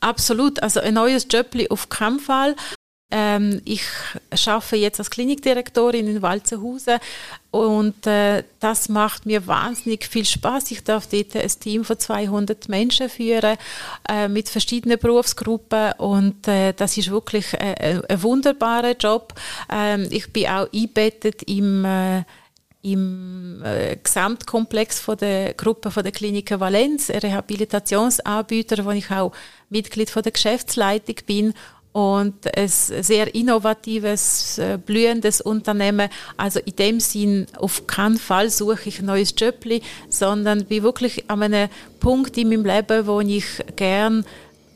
Absolut. 0.00 0.62
Also 0.62 0.80
ein 0.80 0.94
neues 0.94 1.26
Jobli 1.30 1.68
auf 1.68 1.88
keinen 1.88 2.20
Fall. 2.20 2.54
Ähm, 3.10 3.62
ich 3.64 3.82
arbeite 4.46 4.76
jetzt 4.76 4.98
als 4.98 5.10
Klinikdirektorin 5.10 6.06
in 6.06 6.20
Walzenhausen 6.20 6.98
und 7.50 8.06
äh, 8.06 8.44
das 8.60 8.90
macht 8.90 9.24
mir 9.24 9.46
wahnsinnig 9.46 10.04
viel 10.04 10.26
Spaß. 10.26 10.70
Ich 10.72 10.84
darf 10.84 11.06
dort 11.06 11.34
ein 11.34 11.48
Team 11.48 11.84
von 11.84 11.98
200 11.98 12.68
Menschen 12.68 13.08
führen 13.08 13.56
äh, 14.06 14.28
mit 14.28 14.50
verschiedenen 14.50 14.98
Berufsgruppen 14.98 15.92
und 15.92 16.46
äh, 16.48 16.74
das 16.74 16.98
ist 16.98 17.10
wirklich 17.10 17.54
äh, 17.54 18.02
ein 18.06 18.22
wunderbarer 18.22 18.94
Job. 18.94 19.32
Ähm, 19.72 20.06
ich 20.10 20.30
bin 20.30 20.48
auch 20.48 20.70
eingebettet 20.70 21.44
im 21.44 21.86
äh, 21.86 22.24
im 22.82 23.62
äh, 23.64 23.96
Gesamtkomplex 23.96 25.00
von 25.00 25.16
der 25.16 25.54
Gruppe 25.54 25.90
von 25.90 26.02
der 26.02 26.12
Klinik 26.12 26.58
Valenz, 26.58 27.10
Rehabilitationsanbieter, 27.10 28.84
wo 28.84 28.90
ich 28.90 29.10
auch 29.10 29.32
Mitglied 29.68 30.10
von 30.10 30.22
der 30.22 30.32
Geschäftsleitung 30.32 31.16
bin 31.26 31.54
und 31.92 32.56
ein 32.56 32.68
sehr 32.68 33.34
innovatives, 33.34 34.58
äh, 34.58 34.78
blühendes 34.78 35.40
Unternehmen. 35.40 36.08
Also 36.36 36.60
in 36.60 36.76
dem 36.76 37.00
Sinn 37.00 37.46
auf 37.56 37.86
keinen 37.86 38.18
Fall 38.18 38.50
suche 38.50 38.88
ich 38.88 39.00
ein 39.00 39.06
neues 39.06 39.34
Jobli, 39.36 39.82
sondern 40.08 40.66
bin 40.66 40.84
wirklich 40.84 41.28
an 41.28 41.42
einem 41.42 41.68
Punkt 41.98 42.38
in 42.38 42.50
meinem 42.50 42.64
Leben, 42.64 43.06
wo 43.06 43.20
ich 43.20 43.44
gern 43.74 44.24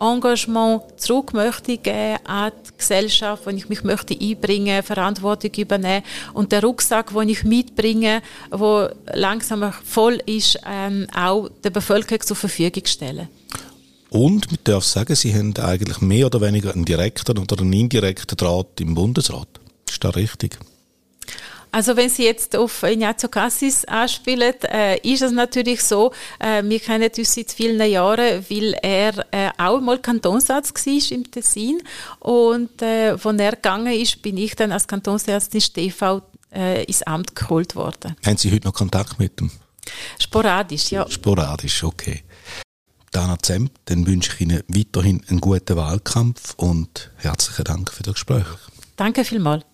Engagement 0.03 0.83
zurück 0.97 1.33
möchte 1.33 1.79
geben 1.79 2.19
an 2.25 2.53
die 2.67 2.77
Gesellschaft, 2.77 3.47
wo 3.47 3.51
ich 3.51 3.69
mich 3.69 3.85
möchte 3.85 4.19
einbringen, 4.19 4.83
Verantwortung 4.83 5.53
übernehmen 5.57 6.05
und 6.35 6.51
der 6.51 6.63
Rucksack, 6.63 7.13
den 7.15 7.29
ich 7.29 7.45
mitbringe, 7.45 8.21
wo 8.51 8.89
langsam 9.13 9.73
voll 9.85 10.21
ist, 10.27 10.59
ähm, 10.67 11.07
auch 11.15 11.49
der 11.63 11.71
Bevölkerung 11.71 12.21
zur 12.23 12.37
Verfügung 12.37 12.85
stellen. 12.87 13.29
Und 14.11 14.51
man 14.51 14.59
darf 14.65 14.85
sagen, 14.85 15.15
Sie 15.15 15.35
haben 15.35 15.55
eigentlich 15.57 16.01
mehr 16.01 16.27
oder 16.27 16.41
weniger 16.41 16.75
einen 16.75 16.85
direkten 16.85 17.39
oder 17.39 17.59
einen 17.59 17.73
indirekten 17.73 18.37
Draht 18.37 18.81
im 18.81 18.95
Bundesrat. 18.95 19.49
Ist 19.89 20.05
das 20.05 20.17
richtig? 20.17 20.59
Also 21.75 21.97
wenn 21.97 22.11
Sie 22.11 22.25
jetzt 22.25 22.55
auf 22.55 22.83
Ignazio 22.83 23.31
Cassis 23.31 23.87
anspielen, 23.87 24.53
äh, 24.65 24.99
ist 24.99 25.23
es 25.23 25.33
natürlich 25.33 25.83
so, 25.83 26.13
äh, 26.39 26.63
wir 26.63 26.79
kennen 26.79 27.11
uns 27.17 27.35
seit 27.35 27.51
vielen 27.51 27.91
Jahren, 27.91 28.45
weil 28.51 28.75
er 28.83 29.27
äh, 29.33 29.51
auch 29.57 29.81
mal 29.81 29.99
Kantonsarzt 29.99 30.87
war 30.87 31.13
im 31.17 31.31
Tessin 31.31 31.83
und 32.21 32.83
äh, 32.83 33.13
als 33.13 33.25
er 33.25 33.53
gegangen 33.53 33.95
ist, 33.95 34.21
bin 34.21 34.37
ich 34.37 34.55
dann 34.55 34.71
als 34.71 34.87
Kantonsärztin 34.87 35.63
TV 35.63 36.21
äh, 36.55 36.85
ins 36.85 37.03
Amt 37.05 37.35
geholt 37.35 37.75
worden. 37.75 38.17
Haben 38.25 38.37
Sie 38.37 38.53
heute 38.53 38.67
noch 38.67 38.75
Kontakt 38.75 39.19
mit 39.19 39.41
ihm? 39.41 39.51
Sporadisch, 40.19 40.93
ja. 40.93 41.09
Sporadisch, 41.09 41.85
okay. 41.85 42.23
Dana 43.13 43.39
Zemp, 43.39 43.73
dann 43.87 44.07
wünsche 44.07 44.33
ich 44.35 44.41
Ihnen 44.43 44.63
weiterhin 44.69 45.25
einen 45.29 45.41
guten 45.41 45.77
Wahlkampf 45.77 46.53
und 46.59 47.11
herzlichen 47.17 47.65
Dank 47.65 47.91
für 47.91 48.03
das 48.03 48.15
Gespräch. 48.15 48.47
Danke 48.97 49.25
vielmals. 49.25 49.65